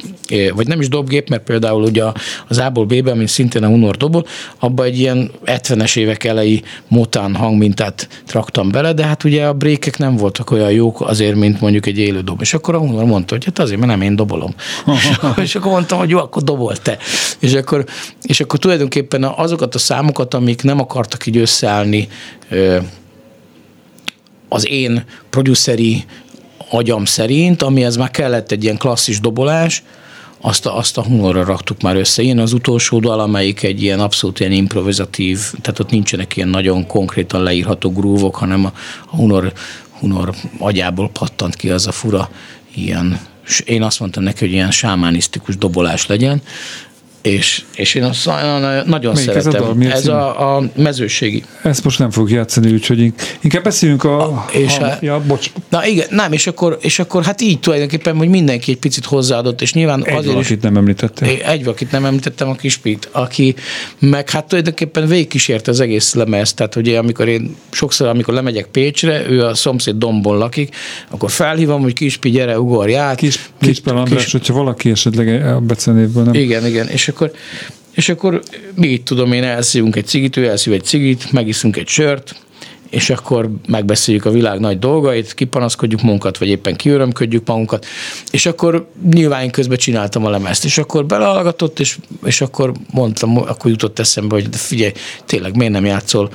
vagy 0.54 0.68
nem 0.68 0.80
is 0.80 0.90
dobgép, 0.90 1.30
mert 1.30 1.44
például 1.44 1.84
ugye 1.84 2.04
az 2.48 2.58
A-ból 2.58 2.86
B-ben, 2.86 3.14
ami 3.14 3.28
szintén 3.28 3.64
a 3.64 3.68
Hunor 3.68 3.98
dobol, 3.98 4.26
abba 4.60 4.84
egy 4.84 5.00
ilyen 5.00 5.32
70-es 5.46 5.98
évek 5.98 6.24
elejé 6.24 6.62
motán 6.88 7.36
hangmintát 7.36 8.08
traktam 8.26 8.72
bele, 8.72 8.94
de 8.94 9.06
hát 9.06 9.24
ugye 9.24 9.46
a 9.46 9.54
brékek 9.54 9.98
nem 9.98 10.16
voltak 10.16 10.52
olyan 10.52 10.72
jók 10.72 11.02
azért, 11.02 11.36
mint 11.36 11.62
mondjuk 11.62 11.86
egy 11.86 11.98
élő 11.98 12.22
dob. 12.22 12.42
És 12.42 12.54
akkor 12.54 12.76
a 12.76 12.80
Hunor 12.80 13.06
mondta, 13.06 13.34
hogy 13.34 13.46
hát 13.46 13.60
azért, 13.60 13.80
mert 13.80 13.92
nem 13.92 14.02
én 14.02 14.16
dobolom. 14.16 14.56
és 15.44 15.56
akkor 15.56 15.72
mondtam, 15.72 16.00
hogy 16.00 16.10
jó, 16.10 16.18
akkor 16.18 16.44
dobol 16.44 16.76
te. 16.76 16.98
És 17.40 17.54
akkor, 17.54 17.86
és 18.24 18.40
akkor 18.40 18.60
tulajdonképpen 18.60 19.24
azokat 19.24 19.76
a 19.76 19.80
számokat, 19.80 20.34
amik 20.34 20.64
nem 20.64 20.80
akartak 20.80 21.26
így 21.26 21.38
összeállni 21.38 22.08
az 24.50 24.68
én 24.68 25.04
produceri 25.30 26.06
agyam 26.70 27.06
szerint, 27.06 27.62
amihez 27.62 27.96
már 27.96 28.12
kellett 28.12 28.52
egy 28.52 28.64
ilyen 28.64 28.78
klasszis 28.78 29.20
dobolás, 29.20 29.84
azt 30.42 30.66
a, 30.66 30.78
azt 30.78 30.98
a 30.98 31.04
humorra 31.04 31.44
raktuk 31.44 31.82
már 31.82 31.96
össze. 31.96 32.24
Én 32.24 32.40
az 32.40 32.54
utolsó 32.54 33.00
dal, 33.00 33.20
amelyik 33.20 33.64
egy 33.64 33.82
ilyen 33.82 34.00
abszolút 34.00 34.40
ilyen 34.40 34.52
improvizatív, 34.52 35.40
tehát 35.62 35.80
ott 35.80 35.90
nincsenek 35.90 36.36
ilyen 36.36 36.50
nagyon 36.50 36.88
konkrétan 36.88 37.44
leírható 37.44 37.92
grúvok, 37.92 38.36
hanem 38.36 38.66
a, 38.66 38.74
a 39.06 39.16
hunor, 39.16 39.54
hunor 40.00 40.34
agyából 40.58 41.10
pattant 41.10 41.56
ki 41.56 41.70
az 41.70 41.88
a 41.88 41.92
fura 41.92 42.30
ilyen, 42.76 43.20
én 43.66 43.84
azt 43.84 44.00
mondtam 44.00 44.24
neki, 44.24 44.40
hogy 44.40 44.54
ilyen 44.54 44.72
sámánisztikus 44.72 45.58
dobolás 45.58 46.08
legyen, 46.08 46.42
és, 47.22 47.64
és 47.76 47.96
én 47.96 48.04
azt 48.04 48.26
nagyon 48.86 49.14
Melyik 49.14 49.30
szeretem. 49.30 49.82
Ez 49.82 49.90
a, 49.90 49.92
ez 49.92 50.08
a, 50.08 50.56
a 50.56 50.64
mezőségi. 50.76 51.44
Ezt 51.64 51.84
most 51.84 52.00
nem 52.00 52.12
fog 52.12 52.30
játszani, 52.30 52.72
úgyhogy 52.72 53.14
inkább 53.42 53.64
beszéljünk 53.64 54.04
a... 54.04 54.22
a 54.22 54.46
és 54.52 54.78
a, 54.78 54.86
a 54.86 54.98
ja, 55.02 55.22
bocs. 55.28 55.52
Na 55.70 55.86
igen, 55.86 56.08
nem, 56.10 56.32
és 56.32 56.48
akkor, 56.48 56.78
és 56.82 57.00
akkor 57.00 57.24
hát 57.24 57.42
így 57.42 57.60
tulajdonképpen, 57.60 58.16
hogy 58.16 58.30
mindenki 58.30 58.72
egy 58.72 58.78
picit 58.78 59.06
hozzáadott, 59.06 59.62
és 59.62 59.74
nyilván 59.74 60.06
egy 60.06 60.16
azért 60.16 60.34
valakit 60.34 60.58
is, 60.58 60.64
nem 60.64 60.78
említettem. 60.78 61.30
Egy 61.46 61.64
valakit 61.64 61.92
nem 61.92 62.06
említettem, 62.06 62.50
a 62.50 62.56
Kispit, 62.56 63.10
aki 63.12 63.56
meg 64.00 64.30
hát 64.30 64.48
tulajdonképpen 64.48 65.08
végigkísérte 65.08 65.72
az 65.72 65.80
egész 65.80 66.14
lemez, 66.14 66.54
tehát 66.54 66.76
ugye 66.76 66.98
amikor 66.98 67.28
én 67.28 67.56
sokszor, 67.70 68.08
amikor 68.08 68.34
lemegyek 68.34 68.66
Pécsre, 68.66 69.30
ő 69.30 69.46
a 69.46 69.56
szomszéd 69.56 69.96
dombon 69.96 70.38
lakik, 70.38 70.76
akkor 71.10 71.32
felhívom, 71.32 71.82
hogy 71.82 71.94
Kispi, 71.94 72.30
gyere, 72.30 72.60
ugorj 72.60 72.96
át. 72.96 73.16
Kis, 73.16 73.50
kis, 73.60 73.82
kis 73.82 73.92
András, 73.92 74.24
kis, 74.24 74.32
hogyha 74.32 74.54
valaki 74.54 74.90
esetleg 74.90 75.46
a 75.46 75.60
becenévből 75.60 76.24
nem. 76.24 76.34
Igen, 76.34 76.66
igen, 76.66 76.88
és 76.88 77.07
akkor, 77.08 77.32
és 77.92 78.10
akkor 78.10 78.42
mi 78.76 78.88
itt 78.88 79.06
tudom 79.06 79.32
én, 79.32 79.44
elszívunk 79.44 79.96
egy 79.96 80.06
cigit, 80.06 80.38
ő 80.38 80.48
elszív 80.48 80.74
egy 80.74 80.84
cigit, 80.84 81.32
megiszunk 81.32 81.78
egy 81.78 81.88
sört, 81.88 82.36
és 82.90 83.10
akkor 83.10 83.50
megbeszéljük 83.68 84.26
a 84.26 84.32
világ 84.32 84.60
nagy 84.60 84.80
dolgait, 84.80 85.34
kipanaszkodjuk 85.34 86.02
magunkat, 86.02 86.38
vagy 86.38 86.48
éppen 86.48 86.76
kiörömködjük 86.76 87.48
magunkat, 87.48 87.86
és 88.32 88.46
akkor 88.46 88.90
nyilván 89.12 89.44
én 89.44 89.52
közben 89.52 89.78
csináltam 89.78 90.26
a 90.26 90.30
lemezt, 90.30 90.66
és 90.66 90.78
akkor 90.78 91.06
belehallgatott, 91.06 91.80
és, 91.80 91.98
és 92.26 92.42
akkor 92.42 92.72
mondtam, 92.92 93.38
akkor 93.38 93.72
jutott 93.72 94.00
eszembe, 94.00 94.36
hogy 94.36 94.48
figyelj, 94.52 94.92
tényleg 95.26 95.56
miért 95.56 95.74
nem 95.74 95.86
játszol, 95.86 96.32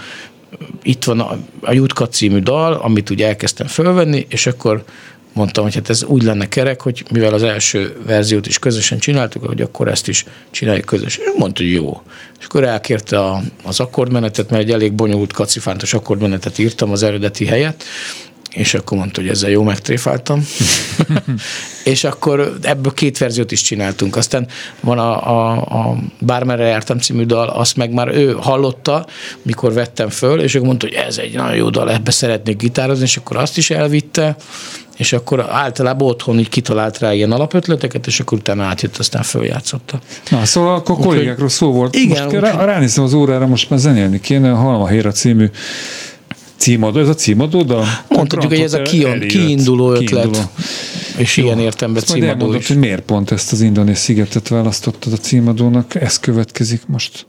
itt 0.83 1.05
van 1.05 1.21
a, 1.21 1.39
a 1.61 1.73
Jutka 1.73 2.09
című 2.09 2.39
dal, 2.39 2.73
amit 2.73 3.11
ugye 3.11 3.27
elkezdtem 3.27 3.67
fölvenni, 3.67 4.27
és 4.29 4.47
akkor 4.47 4.85
mondtam, 5.33 5.65
hogy 5.65 5.75
hát 5.75 5.89
ez 5.89 6.05
úgy 6.05 6.23
lenne 6.23 6.49
kerek, 6.49 6.81
hogy 6.81 7.05
mivel 7.11 7.35
az 7.35 7.43
első 7.43 7.97
verziót 8.07 8.47
is 8.47 8.59
közösen 8.59 8.99
csináltuk, 8.99 9.47
hogy 9.47 9.61
akkor 9.61 9.89
ezt 9.89 10.09
is 10.09 10.25
csináljuk 10.51 10.85
közösen. 10.85 11.25
És 11.25 11.31
mondta, 11.39 11.63
hogy 11.63 11.73
jó. 11.73 12.03
És 12.39 12.45
akkor 12.45 12.65
elkérte 12.65 13.19
a, 13.19 13.43
az 13.65 13.81
akkordmenetet, 13.81 14.51
mert 14.51 14.63
egy 14.63 14.71
elég 14.71 14.93
bonyolult 14.93 15.33
kacifántos 15.33 15.95
akkordmenetet 15.95 16.59
írtam 16.59 16.91
az 16.91 17.03
eredeti 17.03 17.47
helyet, 17.47 17.85
és 18.53 18.75
akkor 18.75 18.99
mondta, 18.99 19.21
hogy 19.21 19.31
ezzel 19.31 19.51
jó 19.51 19.63
megtréfáltam. 19.63 20.47
és 21.85 22.05
akkor 22.05 22.57
ebből 22.63 22.93
két 22.93 23.19
verziót 23.19 23.53
is 23.53 23.63
csináltunk. 23.63 24.17
Aztán 24.17 24.47
van 24.81 24.99
a, 24.99 25.31
a, 25.31 25.53
a 25.91 25.97
Bármerre 26.21 26.67
jártam 26.67 26.99
című 26.99 27.25
dal, 27.25 27.49
azt 27.49 27.77
meg 27.77 27.93
már 27.93 28.09
ő 28.09 28.37
hallotta, 28.41 29.07
mikor 29.43 29.73
vettem 29.73 30.09
föl, 30.09 30.41
és 30.41 30.55
ő 30.55 30.63
mondta, 30.63 30.87
hogy 30.87 30.97
ez 30.97 31.19
egy 31.19 31.35
nagyon 31.35 31.57
jó 31.57 31.71
dal, 31.71 31.91
ebbe 31.91 32.11
szeretnék 32.11 32.57
gitározni, 32.57 33.05
és 33.05 33.17
akkor 33.17 33.37
azt 33.37 33.57
is 33.57 33.71
elvitte, 33.71 34.37
és 34.97 35.13
akkor 35.13 35.47
általában 35.51 36.09
otthon 36.09 36.39
így 36.39 36.49
kitalált 36.49 36.99
rá 36.99 37.13
ilyen 37.13 37.33
alapötleteket, 37.33 38.07
és 38.07 38.21
akkor 38.21 38.39
utána 38.39 38.65
átjött, 38.65 38.97
aztán 38.97 39.23
följátszotta. 39.23 40.01
Na, 40.31 40.45
szóval 40.45 40.75
akkor 40.75 40.97
kollégákról 40.97 41.49
szó 41.49 41.73
volt. 41.73 41.95
Igen, 41.95 42.25
most 42.25 42.37
rá, 42.37 42.65
ránézem 42.65 43.05
az 43.05 43.15
órára, 43.15 43.47
most 43.47 43.71
már 43.71 43.79
zenélni 43.79 44.21
kéne, 44.21 44.53
a 44.53 44.57
Halma 44.57 44.87
Héra 44.89 45.11
című 45.11 45.51
címadó, 46.63 46.99
ez 47.01 47.09
a 47.09 47.15
címadó, 47.15 47.63
de 47.63 47.75
Mondhatjuk, 48.09 48.53
hogy 48.53 48.61
ez 48.61 48.73
a 48.73 48.83
kion, 48.83 49.21
kiinduló 49.21 49.91
ötlet. 49.91 50.23
Kiinduló. 50.23 50.51
És 51.17 51.37
Jó. 51.37 51.45
ilyen 51.45 51.59
értemben 51.59 52.03
címadó 52.03 52.55
is. 52.55 52.69
hogy 52.69 52.77
miért 52.77 53.03
pont 53.03 53.31
ezt 53.31 53.53
az 53.53 53.61
indonész 53.61 54.01
szigetet 54.01 54.49
választottad 54.49 55.13
a 55.13 55.17
címadónak, 55.17 55.95
ez 55.95 56.21
következik 56.21 56.87
most. 56.87 57.27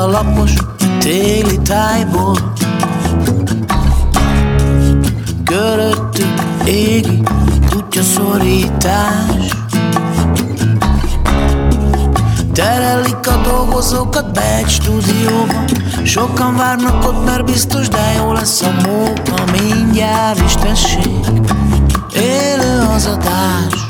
A 0.00 0.06
lapos 0.06 0.52
téli 0.98 1.58
tájból. 1.58 2.52
Köröttük 5.44 6.42
égi 6.64 7.22
kutya 7.70 8.02
szorítás. 8.02 9.48
Terelik 12.52 13.26
a 13.26 13.40
dolgozókat 13.42 14.32
be 14.32 14.56
egy 14.56 14.68
stúdióba 14.68 15.64
Sokan 16.04 16.56
várnak 16.56 17.04
ott, 17.06 17.24
mert 17.24 17.44
biztos, 17.44 17.88
de 17.88 18.14
jó 18.16 18.32
lesz 18.32 18.62
a 18.62 18.70
móka 18.86 19.44
Mindjárt 19.52 20.40
is 20.44 20.54
tessék, 20.54 21.26
élő 22.14 22.86
az 22.94 23.06
adás 23.06 23.80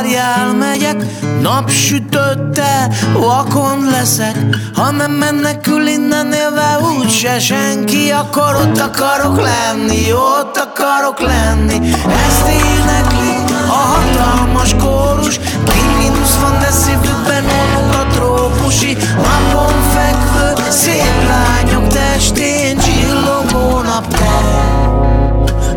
várjál, 0.00 0.52
megyek. 0.52 1.04
Napsütötte, 1.40 2.88
vakon 3.12 3.84
leszek. 3.90 4.36
Ha 4.74 4.90
nem 4.90 5.10
menekül 5.10 5.86
innen 5.86 6.32
élve 6.32 6.78
úgyse 6.98 7.38
senki 7.38 8.10
Akkor 8.10 8.54
ott 8.54 8.78
akarok 8.78 9.40
lenni, 9.40 10.12
ott 10.12 10.56
akarok 10.56 11.20
lenni. 11.20 11.90
Ezt 12.26 12.46
énekli 12.48 13.54
a 13.68 13.72
hatalmas 13.72 14.74
kórus. 14.74 15.38
Ki 15.38 16.10
van, 16.40 16.58
de 16.60 16.70
szívükben 16.70 17.44
olunk 17.44 17.94
a 17.94 18.06
trópusi. 18.12 18.96
Napon 19.16 19.82
fekvő 19.94 20.70
szép 20.70 21.28
lányok 21.28 21.86
testén 21.86 22.78
Csillogó 22.78 23.80
naptel 23.80 24.79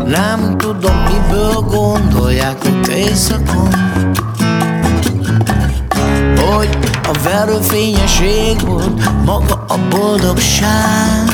Nem 0.06 0.58
tudom 0.58 0.96
miből 0.96 1.52
gondolják 1.52 2.64
ott 2.64 2.86
éjszakon. 2.86 3.68
Hogy 6.36 6.78
a 7.02 7.18
verőfényeség 7.22 8.60
volt 8.66 9.24
maga 9.24 9.64
a 9.68 9.78
boldogság. 9.90 11.28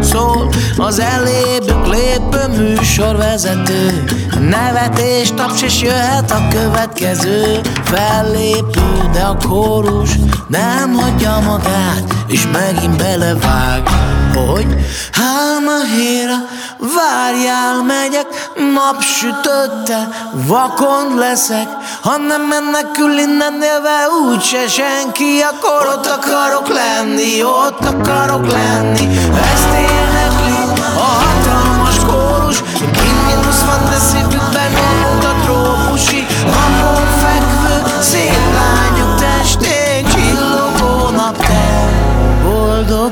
Szól 0.00 0.48
Az 0.76 0.98
elébük 0.98 1.86
lépő 1.86 2.58
műsorvezető 2.58 4.04
Nevetés, 4.40 5.30
taps 5.34 5.62
és 5.62 5.82
jöhet 5.82 6.30
a 6.30 6.48
következő. 6.48 7.60
Fellépő, 7.82 9.08
de 9.12 9.20
a 9.20 9.36
kórus 9.48 10.10
nem 10.48 10.92
hagyja 10.92 11.38
magát 11.44 12.14
És 12.26 12.46
megint 12.52 12.96
belevág 12.96 13.82
Hogy 14.34 14.66
héra, 15.96 16.36
várjál, 16.78 17.82
megyek 17.82 18.26
Napsütötte, 18.74 20.08
vakon 20.32 21.14
leszek. 21.18 21.68
Ha 22.02 22.16
nem 22.16 22.42
menekül 22.42 23.18
innen 23.18 23.62
élve 23.62 24.08
úgyse 24.28 24.68
senki 24.68 25.40
Akkor 25.40 25.86
ott 25.86 26.06
akarok 26.06 26.68
lenni, 26.68 27.42
ott 27.42 27.84
akarok 27.84 28.52
lenni. 28.52 29.18
Ezt 29.52 29.72
énekli 29.72 30.03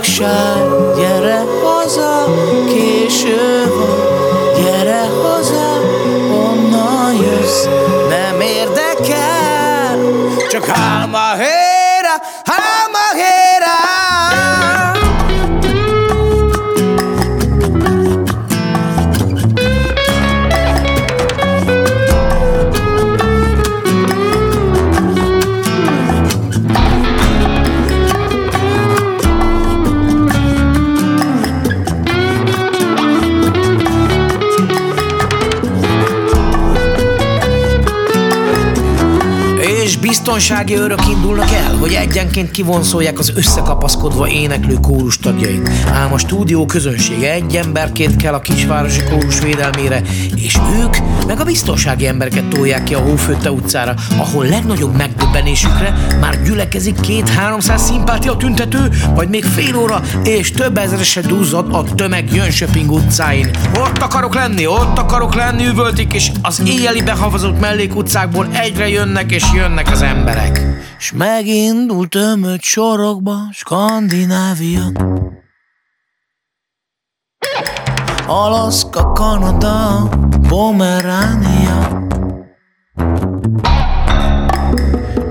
Boldogság, 0.02 0.94
gyere 0.96 1.21
biztonsági 40.24 40.76
őrök 40.76 41.08
indulnak 41.08 41.50
el, 41.52 41.76
hogy 41.76 41.92
egyenként 41.92 42.50
kivonszolják 42.50 43.18
az 43.18 43.32
összekapaszkodva 43.34 44.28
éneklő 44.28 44.74
kórus 44.74 45.18
tagjait. 45.18 45.70
Ám 45.92 46.12
a 46.12 46.18
stúdió 46.18 46.66
közönsége 46.66 47.32
egy 47.32 47.56
emberként 47.56 48.16
kell 48.16 48.34
a 48.34 48.40
kisvárosi 48.40 49.00
kórus 49.10 49.40
védelmére, 49.40 50.02
és 50.34 50.58
ők 50.82 50.96
meg 51.26 51.40
a 51.40 51.44
biztonsági 51.44 52.06
embereket 52.06 52.48
tolják 52.48 52.82
ki 52.84 52.94
a 52.94 52.98
Hófőtte 52.98 53.50
utcára, 53.50 53.94
ahol 54.16 54.44
legnagyobb 54.44 54.96
megdöbbenésükre 54.96 55.94
már 56.20 56.42
gyülekezik 56.42 57.00
két-háromszáz 57.00 57.82
szimpátia 57.82 58.36
tüntető, 58.36 58.90
vagy 59.14 59.28
még 59.28 59.44
fél 59.44 59.76
óra, 59.76 60.00
és 60.24 60.50
több 60.50 60.78
ezerese 60.78 61.20
duzzad 61.20 61.74
a 61.74 61.84
tömeg 61.94 62.34
Jönköping 62.34 62.90
utcáin. 62.90 63.50
Ott 63.74 63.98
akarok 63.98 64.34
lenni, 64.34 64.66
ott 64.66 64.98
akarok 64.98 65.34
lenni, 65.34 65.66
üvöltik, 65.66 66.12
és 66.12 66.30
az 66.42 66.62
éjjeli 66.64 67.02
behavazott 67.02 67.60
mellékutcákból 67.60 68.48
egyre 68.52 68.88
jönnek 68.88 69.32
és 69.32 69.44
jönnek 69.54 69.90
az 69.90 70.02
emberek. 70.02 70.11
És 71.02 71.12
megindult 71.12 72.10
tömött 72.10 72.62
sorokba 72.62 73.36
Skandinávia. 73.52 74.82
Alaszka, 78.26 79.12
Kanada, 79.12 80.08
Pomeránia. 80.48 82.06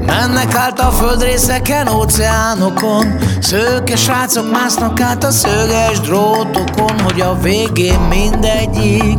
Mennek 0.06 0.56
át 0.56 0.80
a 0.80 0.92
földrészeken, 0.92 1.88
óceánokon 1.88 3.20
Szőke 3.40 3.96
srácok 3.96 4.52
másznak 4.52 5.00
át 5.00 5.24
a 5.24 5.32
szöges 5.32 6.00
drótokon 6.00 7.00
Hogy 7.00 7.22
a 7.22 7.40
végén 7.42 8.00
mindegyik 8.00 9.18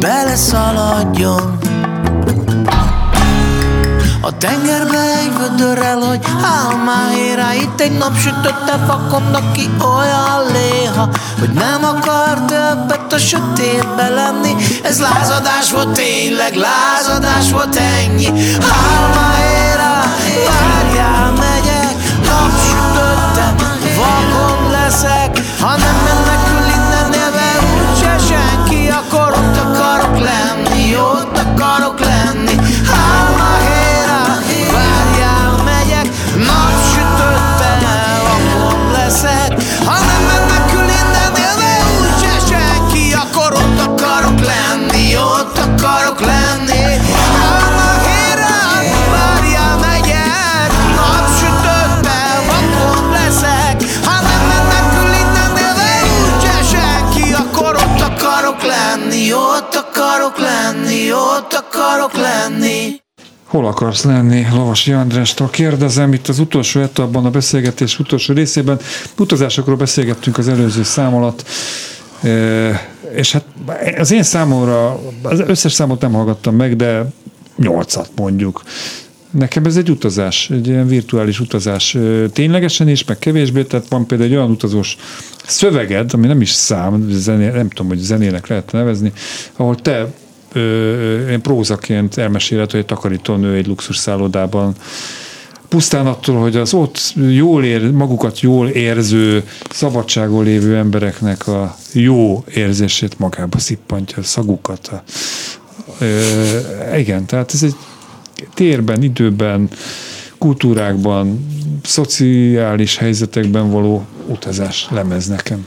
beleszaladjon 0.00 1.58
a 4.26 4.36
tengerbe 4.38 5.18
egy 5.18 5.32
vödörrel, 5.38 5.98
hogy 5.98 6.20
álmáéra 6.42 7.52
Itt 7.52 7.80
egy 7.80 7.98
napsütötte 7.98 8.78
fakodnak 8.86 9.52
ki 9.52 9.70
olyan 9.80 10.42
léha 10.52 11.08
Hogy 11.38 11.50
nem 11.50 11.84
akar 11.84 12.44
többet 12.44 13.12
a 13.12 13.18
sötétbe 13.18 14.08
lenni. 14.08 14.54
Ez 14.82 15.00
lázadás 15.00 15.70
volt 15.72 15.88
tényleg, 15.88 16.54
lázadás 16.54 17.50
volt 17.50 17.76
ennyi. 17.76 18.26
Álmáéra, 18.86 19.92
várjál, 20.46 21.32
megyek 21.32 21.94
Napsütötte, 22.24 23.54
vakon 23.96 24.70
leszek. 24.70 25.38
Ha 25.60 25.76
nem 25.76 25.96
menekül 26.04 26.35
lenni 62.48 63.04
Hol 63.44 63.66
akarsz 63.66 64.04
lenni, 64.04 64.46
Lavasi 64.50 64.92
Andrástól? 64.92 65.50
Kérdezem, 65.50 66.12
itt 66.12 66.28
az 66.28 66.38
utolsó 66.38 66.80
etapban 66.80 67.24
a 67.24 67.30
beszélgetés 67.30 67.98
utolsó 67.98 68.34
részében 68.34 68.78
utazásokról 69.18 69.76
beszélgettünk 69.76 70.38
az 70.38 70.48
előző 70.48 70.82
szám 70.82 71.14
alatt, 71.14 71.44
e, 72.22 72.88
és 73.14 73.32
hát 73.32 73.44
az 73.98 74.10
én 74.10 74.22
számomra, 74.22 75.00
az 75.22 75.40
összes 75.46 75.72
számot 75.72 76.00
nem 76.00 76.12
hallgattam 76.12 76.56
meg, 76.56 76.76
de 76.76 77.12
nyolcat 77.56 78.10
mondjuk. 78.16 78.62
Nekem 79.30 79.64
ez 79.64 79.76
egy 79.76 79.90
utazás, 79.90 80.50
egy 80.50 80.66
ilyen 80.66 80.86
virtuális 80.86 81.40
utazás. 81.40 81.94
Ö, 81.94 82.28
Ténylegesen 82.32 82.88
is, 82.88 83.04
meg 83.04 83.18
kevésbé, 83.18 83.62
tehát 83.62 83.88
van 83.88 84.06
például 84.06 84.30
egy 84.30 84.36
olyan 84.36 84.50
utazós 84.50 84.96
szöveged, 85.46 86.14
ami 86.14 86.26
nem 86.26 86.40
is 86.40 86.50
szám, 86.50 87.06
zené, 87.10 87.48
nem 87.48 87.68
tudom, 87.68 87.86
hogy 87.86 87.98
zenének 87.98 88.46
lehet 88.46 88.72
nevezni, 88.72 89.12
ahol 89.56 89.74
te 89.76 90.06
én 91.30 91.40
prózaként 91.42 92.18
elmesélet, 92.18 92.70
hogy 92.70 92.80
egy 92.80 92.86
takarítónő 92.86 93.54
egy 93.54 93.66
luxus 93.66 93.96
szállodában 93.96 94.74
pusztán 95.68 96.06
attól, 96.06 96.40
hogy 96.40 96.56
az 96.56 96.74
ott 96.74 97.14
jól 97.30 97.64
ér, 97.64 97.90
magukat 97.90 98.40
jól 98.40 98.68
érző, 98.68 99.44
szabadságon 99.70 100.44
lévő 100.44 100.76
embereknek 100.76 101.48
a 101.48 101.76
jó 101.92 102.44
érzését 102.54 103.18
magába 103.18 103.58
szippantja, 103.58 104.18
a 104.18 104.22
szagukat. 104.22 104.86
A, 104.86 105.02
ö, 105.98 106.96
igen, 106.96 107.26
tehát 107.26 107.52
ez 107.54 107.62
egy 107.62 107.74
térben, 108.54 109.02
időben, 109.02 109.68
kultúrákban, 110.38 111.46
szociális 111.82 112.96
helyzetekben 112.96 113.70
való 113.70 114.04
utazás 114.26 114.86
lemez 114.90 115.26
nekem. 115.26 115.66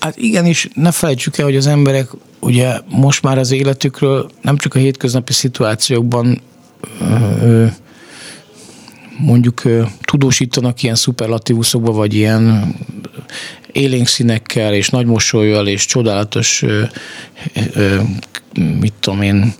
Hát 0.00 0.16
igen, 0.16 0.44
és 0.44 0.68
ne 0.74 0.90
felejtsük 0.90 1.38
el, 1.38 1.44
hogy 1.44 1.56
az 1.56 1.66
emberek 1.66 2.10
ugye 2.40 2.80
most 2.88 3.22
már 3.22 3.38
az 3.38 3.50
életükről 3.50 4.30
nem 4.42 4.56
csak 4.56 4.74
a 4.74 4.78
hétköznapi 4.78 5.32
szituációkban 5.32 6.40
mondjuk 9.18 9.62
tudósítanak 10.00 10.82
ilyen 10.82 10.94
szuperlatívuszokba, 10.94 11.92
vagy 11.92 12.14
ilyen 12.14 12.74
élénk 13.72 14.06
színekkel, 14.06 14.74
és 14.74 14.88
nagy 14.88 15.06
mosolyjal, 15.06 15.68
és 15.68 15.84
csodálatos, 15.84 16.64
mit 18.54 18.92
tudom 19.00 19.22
én, 19.22 19.54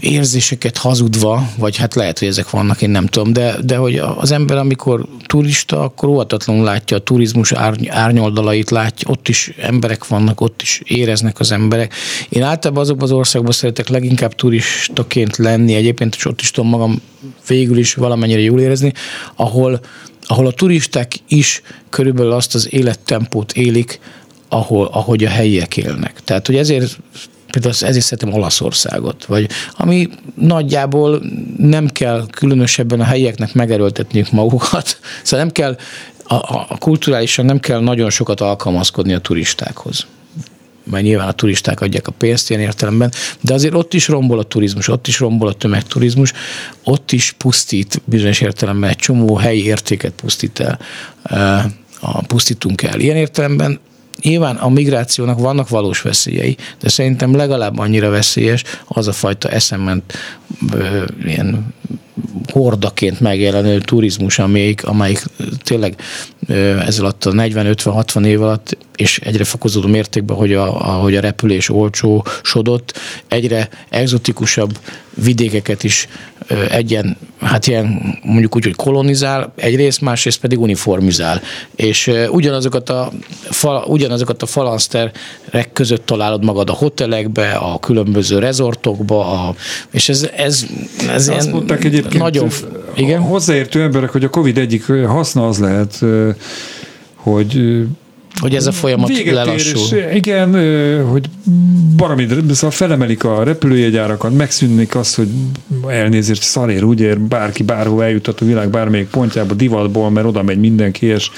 érzéseket 0.00 0.76
hazudva, 0.76 1.48
vagy 1.58 1.76
hát 1.76 1.94
lehet, 1.94 2.18
hogy 2.18 2.28
ezek 2.28 2.50
vannak, 2.50 2.82
én 2.82 2.90
nem 2.90 3.06
tudom, 3.06 3.32
de, 3.32 3.56
de 3.64 3.76
hogy 3.76 3.96
az 3.96 4.30
ember, 4.30 4.56
amikor 4.56 5.06
turista, 5.26 5.82
akkor 5.82 6.08
óvatatlanul 6.08 6.64
látja 6.64 6.96
a 6.96 7.00
turizmus 7.00 7.52
árny, 7.52 7.88
árnyoldalait, 7.88 8.70
látja, 8.70 9.08
ott 9.10 9.28
is 9.28 9.52
emberek 9.60 10.06
vannak, 10.06 10.40
ott 10.40 10.62
is 10.62 10.80
éreznek 10.84 11.40
az 11.40 11.52
emberek. 11.52 11.94
Én 12.28 12.42
általában 12.42 12.82
azokban 12.82 13.04
az 13.04 13.12
országban 13.12 13.52
szeretek 13.52 13.88
leginkább 13.88 14.34
turistaként 14.34 15.36
lenni, 15.36 15.74
egyébként 15.74 16.14
is 16.14 16.24
ott 16.24 16.40
is 16.40 16.50
tudom 16.50 16.70
magam 16.70 17.02
végül 17.48 17.78
is 17.78 17.94
valamennyire 17.94 18.40
jól 18.40 18.60
érezni, 18.60 18.92
ahol, 19.36 19.80
ahol 20.22 20.46
a 20.46 20.52
turisták 20.52 21.12
is 21.28 21.62
körülbelül 21.90 22.32
azt 22.32 22.54
az 22.54 22.72
élettempót 22.72 23.52
élik, 23.52 24.00
ahol, 24.48 24.86
ahogy 24.92 25.24
a 25.24 25.28
helyiek 25.28 25.76
élnek. 25.76 26.20
Tehát, 26.24 26.46
hogy 26.46 26.56
ezért 26.56 26.98
például 27.60 27.88
ezért 27.88 28.04
szeretem 28.04 28.32
Olaszországot, 28.32 29.24
vagy 29.24 29.48
ami 29.76 30.08
nagyjából 30.34 31.22
nem 31.56 31.88
kell 31.88 32.26
különösebben 32.30 33.00
a 33.00 33.04
helyieknek 33.04 33.54
megerőltetniük 33.54 34.30
magukat, 34.30 34.98
szóval 35.22 35.44
nem 35.44 35.52
kell, 35.52 35.76
a, 36.24 36.34
a 36.68 36.76
kulturálisan 36.78 37.44
nem 37.44 37.60
kell 37.60 37.80
nagyon 37.80 38.10
sokat 38.10 38.40
alkalmazkodni 38.40 39.14
a 39.14 39.18
turistákhoz 39.18 40.06
mert 40.90 41.04
nyilván 41.04 41.28
a 41.28 41.32
turisták 41.32 41.80
adják 41.80 42.08
a 42.08 42.12
pénzt 42.12 42.50
ilyen 42.50 42.62
értelemben, 42.62 43.12
de 43.40 43.54
azért 43.54 43.74
ott 43.74 43.94
is 43.94 44.08
rombol 44.08 44.38
a 44.38 44.42
turizmus, 44.42 44.88
ott 44.88 45.06
is 45.06 45.18
rombol 45.20 45.48
a 45.48 45.52
tömegturizmus, 45.52 46.32
ott 46.84 47.12
is 47.12 47.34
pusztít 47.38 48.02
bizonyos 48.04 48.40
értelemben 48.40 48.90
egy 48.90 48.96
csomó 48.96 49.36
helyi 49.36 49.64
értéket 49.64 50.12
pusztít 50.12 50.60
el, 50.60 50.78
a, 52.00 52.22
pusztítunk 52.26 52.82
el. 52.82 53.00
Ilyen 53.00 53.16
értelemben 53.16 53.80
Nyilván 54.22 54.56
a 54.56 54.68
migrációnak 54.68 55.38
vannak 55.38 55.68
valós 55.68 56.00
veszélyei, 56.00 56.56
de 56.80 56.88
szerintem 56.88 57.36
legalább 57.36 57.78
annyira 57.78 58.10
veszélyes 58.10 58.62
az 58.84 59.08
a 59.08 59.12
fajta 59.12 59.48
eszement 59.48 60.12
ilyen 61.24 61.74
hordaként 62.52 63.20
megjelenő 63.20 63.78
turizmus, 63.78 64.38
amelyik, 64.38 64.84
amelyik 64.84 65.22
tényleg 65.64 66.00
ez 66.86 66.98
alatt 66.98 67.24
a 67.24 67.30
40-50-60 67.30 68.24
év 68.24 68.42
alatt, 68.42 68.76
és 68.96 69.18
egyre 69.18 69.44
fokozódó 69.44 69.88
mértékben, 69.88 70.36
hogy 70.36 70.52
a, 70.52 70.66
hogy 70.72 71.16
a 71.16 71.20
repülés 71.20 71.68
olcsósodott, 71.68 72.98
egyre 73.28 73.68
exotikusabb 73.88 74.78
vidékeket 75.14 75.84
is 75.84 76.08
egyen, 76.70 77.16
hát 77.40 77.66
ilyen 77.66 78.18
mondjuk 78.22 78.56
úgy, 78.56 78.64
hogy 78.64 78.74
kolonizál 78.74 79.52
egyrészt, 79.56 80.00
másrészt 80.00 80.40
pedig 80.40 80.60
uniformizál. 80.60 81.40
És 81.76 82.10
ugyanazokat 82.30 82.90
a, 82.90 83.12
fal, 83.42 83.84
ugyanazokat 83.86 84.42
a 84.42 84.46
falanszterek 84.46 85.70
között 85.72 86.06
találod 86.06 86.44
magad 86.44 86.70
a 86.70 86.72
hotelekbe, 86.72 87.50
a 87.52 87.78
különböző 87.78 88.38
rezortokba, 88.38 89.30
a, 89.30 89.54
és 89.90 90.08
ez, 90.08 90.28
ez, 90.36 90.66
ez 91.08 91.28
Azt 91.28 91.50
mondták 91.82 91.92
egyébként 91.92 92.22
nagyon, 92.22 92.48
igen? 92.96 93.20
hozzáértő 93.20 93.82
emberek, 93.82 94.10
hogy 94.10 94.24
a 94.24 94.30
Covid 94.30 94.58
egyik 94.58 94.84
haszna 95.06 95.48
az 95.48 95.58
lehet, 95.58 95.98
hogy 97.14 97.84
hogy 98.40 98.54
ez 98.54 98.66
a 98.66 98.72
folyamat 98.72 99.24
lelassul. 99.24 99.98
Igen, 100.14 100.52
hogy 101.10 101.28
valami, 101.96 102.26
szóval 102.48 102.70
felemelik 102.70 103.24
a 103.24 103.42
repülőjegyárakat, 103.42 104.36
megszűnik 104.36 104.94
az, 104.94 105.14
hogy 105.14 105.28
elnézést 105.88 106.42
szarér, 106.42 106.84
úgy 106.84 107.00
ér, 107.00 107.20
bárki 107.20 107.62
bárhol 107.62 108.04
eljutott 108.04 108.40
a 108.40 108.44
világ 108.44 108.70
bármelyik 108.70 109.08
pontjába 109.08 109.54
divatból, 109.54 110.10
mert 110.10 110.26
oda 110.26 110.42
megy 110.42 110.58
mindenki, 110.58 111.06
és 111.06 111.30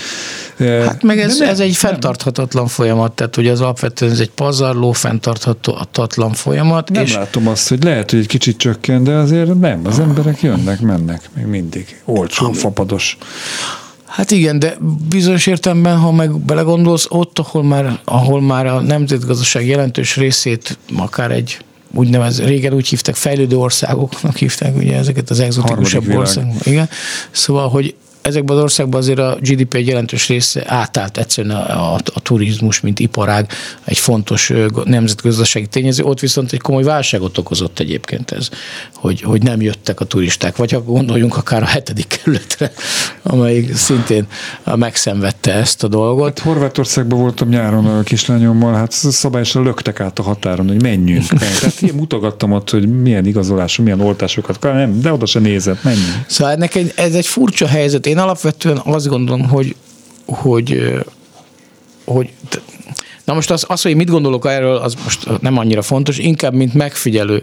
Hát 0.58 1.02
meg 1.02 1.20
ez, 1.20 1.38
nem, 1.38 1.48
ez 1.48 1.60
egy 1.60 1.76
fenntarthatatlan 1.76 2.66
folyamat, 2.66 3.12
tehát 3.12 3.34
hogy 3.34 3.48
az 3.48 3.60
alapvetően 3.60 4.12
ez 4.12 4.20
egy 4.20 4.30
pazarló, 4.30 4.92
fenntarthatatlan 4.92 6.32
folyamat. 6.32 6.90
Nem 6.90 7.02
és 7.02 7.14
látom 7.14 7.48
azt, 7.48 7.68
hogy 7.68 7.84
lehet, 7.84 8.10
hogy 8.10 8.18
egy 8.18 8.26
kicsit 8.26 8.56
csökken, 8.56 9.04
de 9.04 9.12
azért 9.12 9.60
nem, 9.60 9.80
az 9.84 9.98
emberek 9.98 10.42
jönnek, 10.42 10.80
mennek 10.80 11.30
még 11.34 11.44
mindig. 11.44 12.00
Olcsó, 12.04 12.52
fapados. 12.52 13.18
Hát 14.04 14.30
igen, 14.30 14.58
de 14.58 14.76
bizonyos 15.08 15.46
értelemben, 15.46 15.98
ha 15.98 16.12
meg 16.12 16.38
belegondolsz, 16.38 17.06
ott, 17.08 17.38
ahol 17.38 17.62
már, 17.62 18.00
ahol 18.04 18.40
már 18.40 18.66
a 18.66 18.80
nemzetgazdaság 18.80 19.66
jelentős 19.66 20.16
részét 20.16 20.78
akár 20.96 21.30
egy 21.30 21.58
úgynevezett, 21.94 22.46
régen 22.46 22.72
úgy 22.72 22.88
hívták, 22.88 23.14
fejlődő 23.14 23.56
országoknak 23.56 24.36
hívták 24.36 24.76
ugye 24.76 24.96
ezeket 24.96 25.30
az 25.30 25.40
exotikusabb 25.40 26.14
országok. 26.14 26.66
Igen. 26.66 26.88
Szóval, 27.30 27.68
hogy 27.68 27.94
ezekben 28.22 28.56
az 28.56 28.62
országban 28.62 29.00
azért 29.00 29.18
a 29.18 29.38
GDP 29.40 29.74
egy 29.74 29.86
jelentős 29.86 30.28
része 30.28 30.62
átállt 30.66 31.18
egyszerűen 31.18 31.56
a, 31.56 31.94
a, 31.94 31.98
a 32.14 32.20
turizmus, 32.20 32.80
mint 32.80 32.98
iparág, 32.98 33.50
egy 33.84 33.98
fontos 33.98 34.52
nemzetgazdasági 34.84 35.66
tényező. 35.66 36.04
Ott 36.04 36.20
viszont 36.20 36.52
egy 36.52 36.60
komoly 36.60 36.82
válságot 36.82 37.38
okozott 37.38 37.78
egyébként 37.78 38.30
ez, 38.30 38.48
hogy, 38.94 39.20
hogy 39.22 39.42
nem 39.42 39.60
jöttek 39.60 40.00
a 40.00 40.04
turisták. 40.04 40.56
Vagy 40.56 40.72
ha 40.72 40.82
gondoljunk 40.82 41.36
akár 41.36 41.62
a 41.62 41.66
hetedik 41.66 42.06
kerületre, 42.06 42.72
amelyik 43.22 43.76
szintén 43.76 44.26
megszenvedte 44.64 45.52
ezt 45.52 45.84
a 45.84 45.88
dolgot. 45.88 46.38
Hát 46.38 46.46
Horvátországban 46.46 47.18
voltam 47.18 47.48
nyáron 47.48 47.86
a 47.86 48.02
kislányommal, 48.02 48.74
hát 48.74 48.92
szabályosan 48.92 49.62
löktek 49.62 50.00
át 50.00 50.18
a 50.18 50.22
határon, 50.22 50.68
hogy 50.68 50.82
menjünk. 50.82 51.26
Tehát 51.60 51.82
én 51.82 51.94
mutogattam 51.94 52.52
ott, 52.52 52.70
hogy 52.70 53.00
milyen 53.00 53.26
igazolású, 53.26 53.82
milyen 53.82 54.00
oltásokat, 54.00 54.62
nem, 54.62 55.00
de 55.00 55.12
oda 55.12 55.26
se 55.26 55.38
nézett, 55.38 55.82
menjünk. 55.82 56.24
Szóval 56.26 56.52
ennek 56.52 56.74
egy, 56.74 56.92
ez 56.96 57.14
egy 57.14 57.26
furcsa 57.26 57.66
helyzet. 57.66 58.06
Én 58.08 58.18
alapvetően 58.18 58.80
azt 58.84 59.08
gondolom, 59.08 59.48
hogy, 59.48 59.76
hogy, 60.26 60.94
hogy 62.04 62.30
Na 63.24 63.34
most 63.34 63.50
az, 63.50 63.64
az, 63.68 63.82
hogy 63.82 63.96
mit 63.96 64.10
gondolok 64.10 64.46
erről, 64.46 64.76
az 64.76 64.94
most 65.04 65.40
nem 65.40 65.58
annyira 65.58 65.82
fontos, 65.82 66.18
inkább 66.18 66.54
mint 66.54 66.74
megfigyelő 66.74 67.42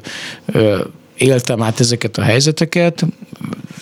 éltem 1.18 1.62
át 1.62 1.80
ezeket 1.80 2.18
a 2.18 2.22
helyzeteket. 2.22 3.06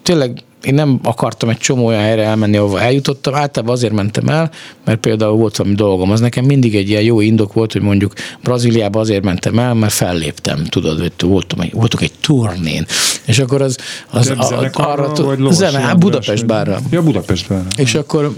Tényleg 0.01 0.43
én 0.63 0.73
nem 0.73 0.99
akartam 1.03 1.49
egy 1.49 1.57
csomó 1.57 1.85
olyan 1.85 2.01
helyre 2.01 2.23
elmenni, 2.23 2.57
ahova 2.57 2.81
eljutottam, 2.81 3.35
általában 3.35 3.75
azért 3.75 3.93
mentem 3.93 4.27
el, 4.27 4.51
mert 4.85 4.99
például 4.99 5.37
volt 5.37 5.57
valami 5.57 5.75
dolgom. 5.75 6.11
Az 6.11 6.19
nekem 6.19 6.45
mindig 6.45 6.75
egy 6.75 6.89
ilyen 6.89 7.01
jó 7.01 7.19
indok 7.19 7.53
volt, 7.53 7.71
hogy 7.71 7.81
mondjuk 7.81 8.13
Brazíliába 8.41 8.99
azért 8.99 9.23
mentem 9.23 9.59
el, 9.59 9.73
mert 9.73 9.93
felléptem, 9.93 10.63
tudod, 10.65 10.99
hogy 10.99 11.11
voltam 11.19 11.59
egy, 11.59 11.73
voltunk 11.73 12.03
egy 12.03 12.13
turnén. 12.21 12.85
És 13.25 13.39
akkor 13.39 13.61
az, 13.61 13.77
az 14.11 14.29
a, 14.29 14.69
arra, 14.73 15.13
vagy 15.13 15.51
zene, 15.51 15.79
hát 15.79 15.99
Budapest 15.99 16.45
bárra. 16.45 16.79
Ja, 16.91 17.01
Budapest 17.01 17.47
bárra. 17.47 17.67
És 17.77 17.95
akkor 17.95 18.33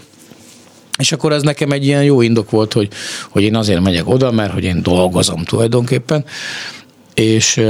és 0.98 1.12
akkor 1.12 1.32
ez 1.32 1.42
nekem 1.42 1.72
egy 1.72 1.86
ilyen 1.86 2.04
jó 2.04 2.22
indok 2.22 2.50
volt, 2.50 2.74
hogy, 2.74 2.88
hogy 3.30 3.44
én 3.44 3.56
azért 3.56 3.82
megyek 3.82 4.08
oda, 4.08 4.32
mert 4.32 4.52
hogy 4.52 4.64
én 4.64 4.82
dolgozom 4.84 5.44
tulajdonképpen. 5.44 6.26
És, 7.16 7.62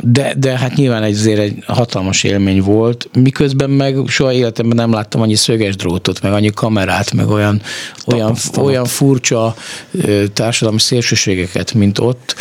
de, 0.00 0.34
de 0.38 0.58
hát 0.58 0.74
nyilván 0.74 1.02
azért 1.02 1.38
egy 1.38 1.64
hatalmas 1.66 2.22
élmény 2.22 2.62
volt, 2.62 3.08
miközben 3.12 3.70
meg 3.70 3.96
soha 4.06 4.32
életemben 4.32 4.76
nem 4.76 4.92
láttam 4.92 5.20
annyi 5.20 5.34
szöges 5.34 5.76
drótot, 5.76 6.22
meg 6.22 6.32
annyi 6.32 6.50
kamerát, 6.50 7.12
meg 7.12 7.28
olyan, 7.28 7.62
olyan, 8.06 8.36
olyan 8.58 8.84
furcsa 8.84 9.54
társadalmi 10.32 10.80
szélsőségeket, 10.80 11.74
mint 11.74 11.98
ott, 11.98 12.34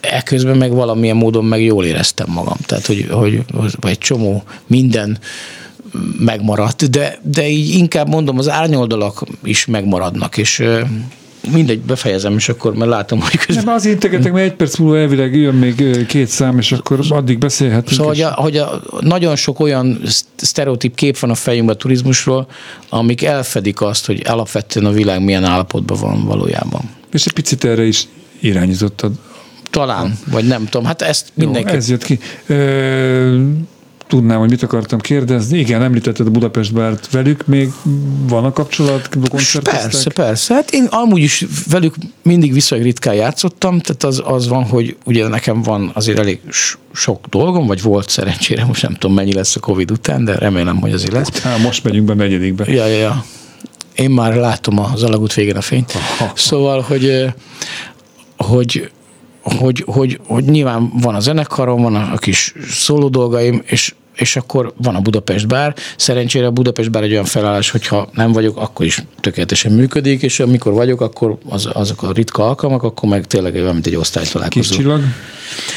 ekközben 0.00 0.56
meg 0.56 0.72
valamilyen 0.72 1.16
módon 1.16 1.44
meg 1.44 1.62
jól 1.62 1.84
éreztem 1.84 2.26
magam. 2.30 2.56
Tehát, 2.66 2.86
hogy, 2.86 3.06
hogy, 3.10 3.44
egy 3.80 3.98
csomó 3.98 4.42
minden 4.66 5.18
megmaradt, 6.18 6.90
de, 6.90 7.18
de 7.22 7.48
így 7.48 7.74
inkább 7.74 8.08
mondom, 8.08 8.38
az 8.38 8.48
árnyoldalak 8.48 9.22
is 9.44 9.66
megmaradnak, 9.66 10.36
és 10.36 10.62
mindegy, 11.50 11.80
befejezem, 11.80 12.34
és 12.34 12.48
akkor 12.48 12.74
mert 12.74 12.90
látom, 12.90 13.20
hogy 13.20 13.36
közben... 13.36 13.64
Nem, 13.64 13.74
az 13.74 13.84
integetek, 13.84 14.32
mert 14.32 14.44
egy 14.44 14.54
perc 14.54 14.76
múlva 14.76 14.98
elvileg 14.98 15.36
jön 15.36 15.54
még 15.54 16.06
két 16.06 16.28
szám, 16.28 16.58
és 16.58 16.72
akkor 16.72 16.98
addig 17.08 17.38
beszélhetünk. 17.38 17.88
Szóval, 17.88 18.06
hogy, 18.06 18.20
a, 18.20 18.30
hogy 18.30 18.56
a, 18.56 18.82
nagyon 19.00 19.36
sok 19.36 19.60
olyan 19.60 20.00
sztereotíp 20.36 20.94
kép 20.94 21.18
van 21.18 21.30
a 21.30 21.34
fejünkben 21.34 21.74
a 21.74 21.78
turizmusról, 21.78 22.46
amik 22.88 23.22
elfedik 23.22 23.80
azt, 23.80 24.06
hogy 24.06 24.22
alapvetően 24.26 24.86
a 24.86 24.90
világ 24.90 25.24
milyen 25.24 25.44
állapotban 25.44 25.98
van 26.00 26.24
valójában. 26.24 26.90
És 27.12 27.26
egy 27.26 27.32
picit 27.32 27.64
erre 27.64 27.84
is 27.84 28.06
irányított 28.40 29.02
a 29.02 29.10
Talán, 29.70 30.18
vagy 30.30 30.46
nem 30.46 30.64
tudom. 30.64 30.86
Hát 30.86 31.02
ezt 31.02 31.32
mindenki... 31.34 31.70
Jó, 31.70 31.76
ez 31.76 31.88
jött 31.88 32.04
ki. 32.04 32.18
Ö, 32.46 33.42
tudnám, 34.06 34.38
hogy 34.38 34.50
mit 34.50 34.62
akartam 34.62 34.98
kérdezni. 34.98 35.58
Igen, 35.58 35.82
említetted 35.82 36.26
a 36.26 36.30
Budapest 36.30 36.72
bárt 36.72 37.10
velük, 37.10 37.46
még 37.46 37.72
van 38.28 38.44
a 38.44 38.52
kapcsolat, 38.52 39.08
koncerteztek? 39.30 39.80
Persze, 39.80 40.10
persze. 40.10 40.54
Hát 40.54 40.70
én 40.70 40.84
amúgy 40.90 41.22
is 41.22 41.44
velük 41.70 41.94
mindig 42.22 42.52
viszonylag 42.52 42.86
ritkán 42.86 43.14
játszottam, 43.14 43.80
tehát 43.80 44.04
az, 44.04 44.22
az 44.24 44.48
van, 44.48 44.64
hogy 44.64 44.96
ugye 45.04 45.28
nekem 45.28 45.62
van 45.62 45.90
azért 45.94 46.18
elég 46.18 46.40
sok 46.92 47.26
dolgom, 47.26 47.66
vagy 47.66 47.82
volt 47.82 48.08
szerencsére, 48.08 48.64
most 48.64 48.82
nem 48.82 48.94
tudom 48.94 49.16
mennyi 49.16 49.32
lesz 49.32 49.56
a 49.56 49.60
Covid 49.60 49.90
után, 49.90 50.24
de 50.24 50.34
remélem, 50.34 50.76
hogy 50.76 50.92
azért 50.92 51.12
lesz. 51.12 51.40
Hát 51.40 51.58
most 51.58 51.84
megyünk 51.84 52.06
be 52.06 52.14
negyedikbe. 52.14 52.72
Ja, 52.72 52.86
ja, 52.86 52.96
ja. 52.96 53.24
Én 53.94 54.10
már 54.10 54.34
látom 54.34 54.78
az 54.78 55.02
alagút 55.02 55.34
végén 55.34 55.56
a 55.56 55.60
fényt. 55.60 55.92
Aha. 56.18 56.32
Szóval, 56.34 56.80
hogy, 56.80 57.24
hogy 58.36 58.90
hogy, 59.54 59.82
hogy, 59.86 60.20
hogy 60.26 60.44
nyilván 60.44 60.92
van 61.00 61.14
a 61.14 61.20
zenekarom, 61.20 61.82
van 61.82 61.94
a, 61.94 62.12
a 62.12 62.16
kis 62.16 62.54
szóló 62.68 63.08
dolgaim, 63.08 63.62
és 63.64 63.94
és 64.16 64.36
akkor 64.36 64.72
van 64.76 64.94
a 64.94 65.00
Budapest 65.00 65.46
bár. 65.46 65.74
Szerencsére 65.96 66.46
a 66.46 66.50
Budapest 66.50 66.90
bár 66.90 67.02
egy 67.02 67.12
olyan 67.12 67.24
felállás, 67.24 67.70
hogyha 67.70 68.08
nem 68.12 68.32
vagyok, 68.32 68.56
akkor 68.56 68.86
is 68.86 69.04
tökéletesen 69.20 69.72
működik, 69.72 70.22
és 70.22 70.40
amikor 70.40 70.72
vagyok, 70.72 71.00
akkor 71.00 71.38
az, 71.48 71.68
azok 71.72 72.02
a 72.02 72.12
ritka 72.12 72.46
alkalmak, 72.46 72.82
akkor 72.82 73.08
meg 73.08 73.26
tényleg 73.26 73.54
olyan, 73.54 73.72
mint 73.72 73.86
egy 73.86 73.96
osztálytalálkozó. 73.96 74.68
Kis 74.68 74.76
csillag? 74.76 75.00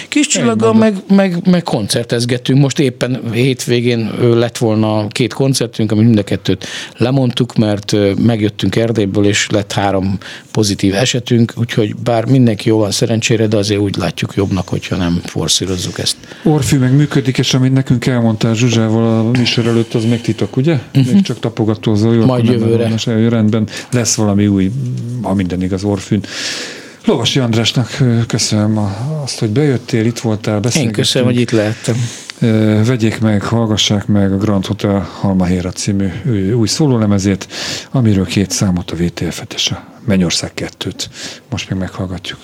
Kis 0.09 0.27
csillaggal 0.27 0.73
meg, 0.73 0.95
meg, 1.07 1.47
meg, 1.49 1.63
koncertezgetünk. 1.63 2.59
Most 2.59 2.79
éppen 2.79 3.21
hétvégén 3.31 4.11
lett 4.19 4.57
volna 4.57 5.07
két 5.07 5.33
koncertünk, 5.33 5.91
amit 5.91 6.05
mind 6.05 6.17
a 6.17 6.23
kettőt 6.23 6.65
lemondtuk, 6.97 7.55
mert 7.55 7.95
megjöttünk 8.17 8.75
Erdélyből, 8.75 9.25
és 9.25 9.47
lett 9.49 9.71
három 9.71 10.17
pozitív 10.51 10.95
esetünk, 10.95 11.53
úgyhogy 11.55 11.95
bár 11.95 12.25
mindenki 12.25 12.69
jó 12.69 12.77
van 12.77 12.91
szerencsére, 12.91 13.47
de 13.47 13.57
azért 13.57 13.79
úgy 13.79 13.95
látjuk 13.97 14.33
jobbnak, 14.35 14.67
hogyha 14.67 14.95
nem 14.95 15.21
forszírozzuk 15.23 15.99
ezt. 15.99 16.15
Orfű 16.43 16.77
meg 16.77 16.95
működik, 16.95 17.37
és 17.37 17.53
amit 17.53 17.73
nekünk 17.73 17.99
elmondtál 18.29 18.53
Zsuzsával 18.55 19.27
a 19.27 19.31
műsor 19.31 19.67
előtt, 19.67 19.93
az 19.93 20.05
még 20.05 20.21
titok, 20.21 20.57
ugye? 20.57 20.73
Uh-huh. 20.73 21.13
Még 21.13 21.21
csak 21.21 21.39
tapogatózó, 21.39 22.11
jó? 22.11 22.25
Majd 22.25 22.45
jövőre. 22.45 22.91
Van, 23.05 23.29
rendben 23.29 23.67
lesz 23.91 24.15
valami 24.15 24.47
új, 24.47 24.71
ha 25.21 25.33
minden 25.33 25.61
igaz, 25.61 25.83
Orfűn. 25.83 26.23
Lovasi 27.05 27.39
Andrásnak 27.39 27.97
köszönöm 28.27 28.77
azt, 29.23 29.39
hogy 29.39 29.49
bejöttél, 29.49 30.05
itt 30.05 30.19
voltál, 30.19 30.59
beszélgettünk. 30.59 30.97
Én 30.97 31.03
köszönöm, 31.03 31.27
hogy 31.27 31.39
itt 31.39 31.51
lehettem. 31.51 31.95
Vegyék 32.85 33.19
meg, 33.19 33.41
hallgassák 33.43 34.07
meg 34.07 34.33
a 34.33 34.37
Grand 34.37 34.65
Hotel 34.65 35.09
Halmahéra 35.19 35.71
című 35.71 36.07
új 36.53 36.67
szólólemezét, 36.67 37.47
amiről 37.91 38.25
két 38.25 38.51
számot 38.51 38.91
a 38.91 38.95
VTF-et 38.95 39.53
és 39.53 39.71
a 39.71 39.83
Mennyország 40.05 40.53
kettőt. 40.53 41.09
Most 41.49 41.69
még 41.69 41.79
meghallgatjuk. 41.79 42.39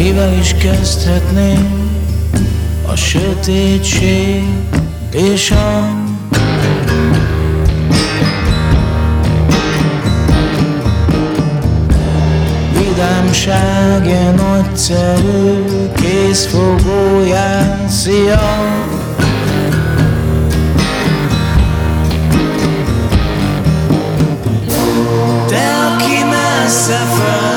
Is 0.00 0.54
kezdhetném 0.54 1.90
a 2.86 2.96
sötétség 2.96 4.42
és 5.12 5.50
a 5.50 5.90
vidámság 12.78 14.06
ilyen 14.06 14.34
nagyszerű 14.34 15.64
készfogóján, 15.94 17.88
szia! 17.88 18.76
Te, 25.46 25.94
aki 25.94 26.24
messze 26.30 26.96
fel, 26.96 27.47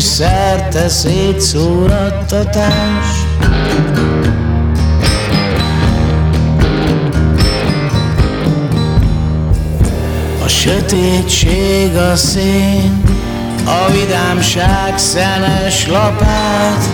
és 0.00 0.06
szerte 0.06 0.88
szétszórattatás. 0.88 3.06
A 10.44 10.48
sötétség 10.48 11.96
a 11.96 12.16
szén, 12.16 13.02
a 13.64 13.90
vidámság 13.92 14.98
szenes 14.98 15.86
lapát. 15.86 16.88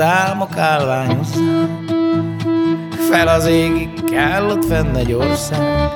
Álmok 0.00 0.56
állványozzák. 0.56 1.68
Fel 3.10 3.28
az 3.28 3.46
égig 3.46 4.04
kell 4.10 4.50
ott 4.50 4.64
fenn 4.64 4.94
egy 4.94 5.12
ország, 5.12 5.90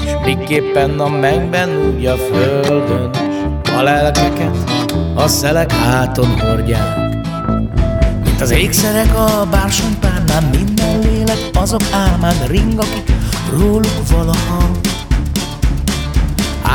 S 0.00 0.24
miképpen 0.24 1.00
a 1.00 1.08
mennyben 1.08 1.68
úgy 1.76 2.06
a 2.06 2.16
földön, 2.16 3.10
s 3.64 3.70
a 3.70 3.82
lelkeket 3.82 4.56
a 5.14 5.28
szelek 5.28 5.72
háton 5.72 6.40
hordják. 6.40 6.98
Mint 8.24 8.40
az 8.40 8.50
ékszerek 8.50 9.14
a 9.14 9.46
bársonypárnán, 9.50 10.44
minden 10.44 10.98
lélek 10.98 11.38
azok 11.54 11.82
álmán 11.92 12.46
ring, 12.46 12.78
akik 12.78 13.12
róluk 13.58 14.08
valaha 14.10 14.70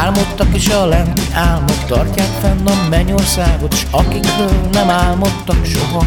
Álmodtak 0.05 0.47
és 0.53 0.69
a 0.69 0.85
lenti 0.85 1.21
álmok 1.33 1.85
tartják 1.87 2.27
fenn 2.27 2.67
a 2.67 2.87
mennyországot, 2.89 3.73
S 3.73 3.85
akikről 3.91 4.51
nem 4.71 4.89
álmodtak 4.89 5.65
soha 5.65 6.05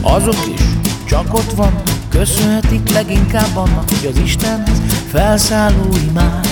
Azok 0.00 0.46
is 0.54 0.60
csak 1.06 1.34
ott 1.34 1.52
van, 1.52 1.82
köszönhetik 2.08 2.92
leginkább 2.92 3.56
annak, 3.56 3.88
hogy 3.88 4.12
az 4.12 4.18
Istenhez 4.18 4.80
felszálló 5.10 5.88
imák. 6.08 6.46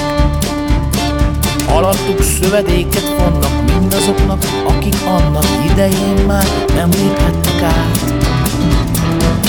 Alattuk 1.68 2.22
szövedéket 2.22 3.14
vannak 3.18 3.78
mindazoknak, 3.78 4.44
akik 4.66 4.96
annak 5.07 5.46
idején 5.70 6.24
már 6.26 6.46
nem 6.74 6.90
léphettek 6.90 7.62
át. 7.62 8.22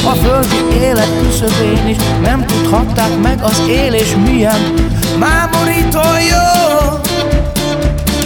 A 0.05 0.15
földi 0.15 0.75
élet 0.81 1.09
küszöbén 1.21 1.87
is 1.87 1.97
nem 2.21 2.45
tudhatták 2.45 3.21
meg 3.21 3.39
az 3.43 3.61
élés 3.67 4.15
milyen 4.25 4.73
mámorító 5.19 5.99
jó. 6.29 6.99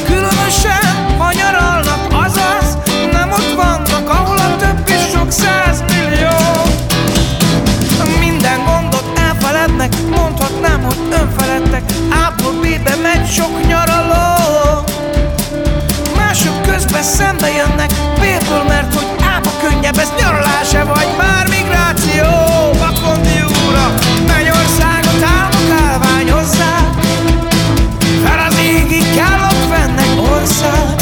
Különösen, 0.06 1.16
ha 1.18 1.32
nyaralnak, 1.32 2.08
azaz 2.12 2.78
nem 3.12 3.32
ott 3.32 3.54
vannak, 3.56 4.10
ahol 4.10 4.38
a 4.38 4.56
több 4.56 4.88
is 4.88 5.12
sok 5.14 5.32
százmillió. 5.32 6.38
Minden 8.20 8.64
gondot 8.66 9.20
elfelednek, 9.20 9.94
mondhatnám, 10.16 10.84
hogy 10.84 10.98
önfeledtek, 11.22 11.84
A-ból 12.10 12.54
B-be 12.62 12.96
megy 13.02 13.28
sok 13.32 13.68
nyaraló. 13.68 14.84
Mások 16.16 16.62
közben 16.62 17.04
szembe 17.04 17.48
jönnek, 17.52 17.92
B-ből, 18.16 18.64
mert 18.68 18.97
ez 19.96 20.12
nyaralás-e 20.20 20.84
vagy 20.84 21.08
már 21.18 21.48
migráció. 21.50 22.26
Bakondi 22.80 23.42
úra, 23.68 23.94
mennyországot 24.28 25.24
álmok 25.24 25.70
állványozzák, 25.86 26.90
fel 28.24 28.48
az 28.50 28.58
égig 28.60 29.16
kell 29.16 29.40
ott 29.50 29.64
fenn 29.70 29.98
egy 29.98 30.20
ország, 30.20 30.97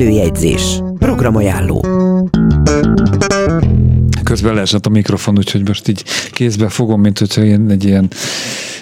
Előjegyzés. 0.00 0.82
Programajánló. 0.98 1.84
Közben 4.24 4.54
leesett 4.54 4.86
a 4.86 4.88
mikrofon, 4.88 5.38
úgyhogy 5.38 5.68
most 5.68 5.88
így 5.88 6.04
kézbe 6.32 6.68
fogom, 6.68 7.00
mint 7.00 7.18
hogyha 7.18 7.42
én 7.42 7.70
egy 7.70 7.84
ilyen 7.84 8.10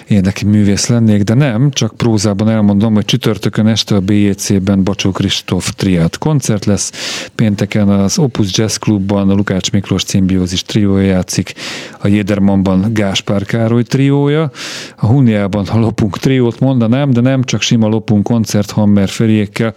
éneki 0.09 0.45
művész 0.45 0.87
lennék, 0.87 1.23
de 1.23 1.33
nem, 1.33 1.71
csak 1.71 1.93
prózában 1.97 2.49
elmondom, 2.49 2.93
hogy 2.93 3.05
csütörtökön 3.05 3.67
este 3.67 3.95
a 3.95 3.99
BJC-ben 3.99 4.83
Bacsó 4.83 5.11
Kristóf 5.11 5.71
triát 5.75 6.17
koncert 6.17 6.65
lesz, 6.65 6.91
pénteken 7.35 7.89
az 7.89 8.17
Opus 8.17 8.57
Jazz 8.57 8.75
Clubban 8.75 9.29
a 9.29 9.33
Lukács 9.33 9.71
Miklós 9.71 10.03
Cimbiózis 10.03 10.61
triója 10.61 11.05
játszik, 11.05 11.53
a 11.99 12.07
Jédermanban 12.07 12.93
Gáspár 12.93 13.45
Károly 13.45 13.83
triója, 13.83 14.51
a 14.95 15.05
Huniában 15.05 15.67
a 15.67 15.77
Lopunk 15.77 16.17
triót 16.17 16.59
mondanám, 16.59 17.11
de 17.11 17.21
nem 17.21 17.43
csak 17.43 17.61
sima 17.61 17.87
Lopunk 17.87 18.23
koncert 18.23 18.71
Hammer 18.71 19.09
Feriékkel, 19.09 19.73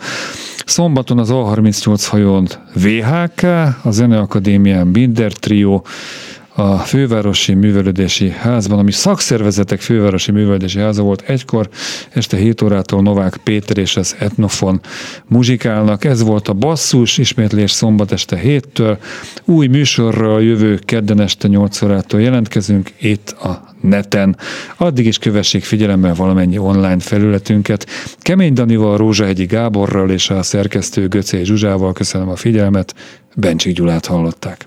Szombaton 0.65 1.19
az 1.19 1.29
A38 1.33 2.07
hajón 2.09 2.47
VHK, 2.75 3.43
a 3.83 3.91
Zeneakadémián 3.91 4.93
Binder 4.93 5.33
Trio, 5.33 5.83
a 6.55 6.77
Fővárosi 6.77 7.55
Művelődési 7.55 8.31
Házban, 8.31 8.79
ami 8.79 8.93
szakszervezetek 8.93 9.81
Fővárosi 9.81 10.33
Művelődési 10.33 10.79
Háza 10.79 11.03
volt 11.03 11.23
egykor, 11.27 11.69
este 12.11 12.37
7 12.37 12.63
órától 12.63 13.03
Novák 13.03 13.37
Péter 13.37 13.79
és 13.79 13.97
az 13.97 14.17
Etnofon 14.19 14.81
muzsikálnak. 15.27 16.05
Ez 16.05 16.23
volt 16.23 16.49
a 16.49 16.53
basszus, 16.53 17.19
ismétlés 17.19 17.71
szombat 17.71 18.13
este 18.13 18.41
7-től. 18.45 18.99
Új 19.45 19.67
műsorral 19.67 20.43
jövő 20.43 20.79
kedden 20.85 21.21
este 21.21 21.49
8 21.49 21.83
órától 21.83 22.21
jelentkezünk 22.21 22.93
itt 23.01 23.31
a 23.31 23.75
neten. 23.81 24.37
Addig 24.77 25.07
is 25.07 25.19
kövessék 25.19 25.65
figyelemmel 25.65 26.15
valamennyi 26.15 26.59
online 26.59 27.01
felületünket. 27.01 27.87
Kemény 28.19 28.53
Danival, 28.53 28.97
Rózsahegyi 28.97 29.45
Gáborral 29.45 30.11
és 30.11 30.31
a 30.31 30.43
szerkesztő 30.43 31.09
Göcé 31.09 31.43
Zsuzsával 31.43 31.93
köszönöm 31.93 32.29
a 32.29 32.37
figyelmet. 32.37 32.95
Bencsik 33.35 33.75
Gyulát 33.75 34.07
hallották. 34.07 34.67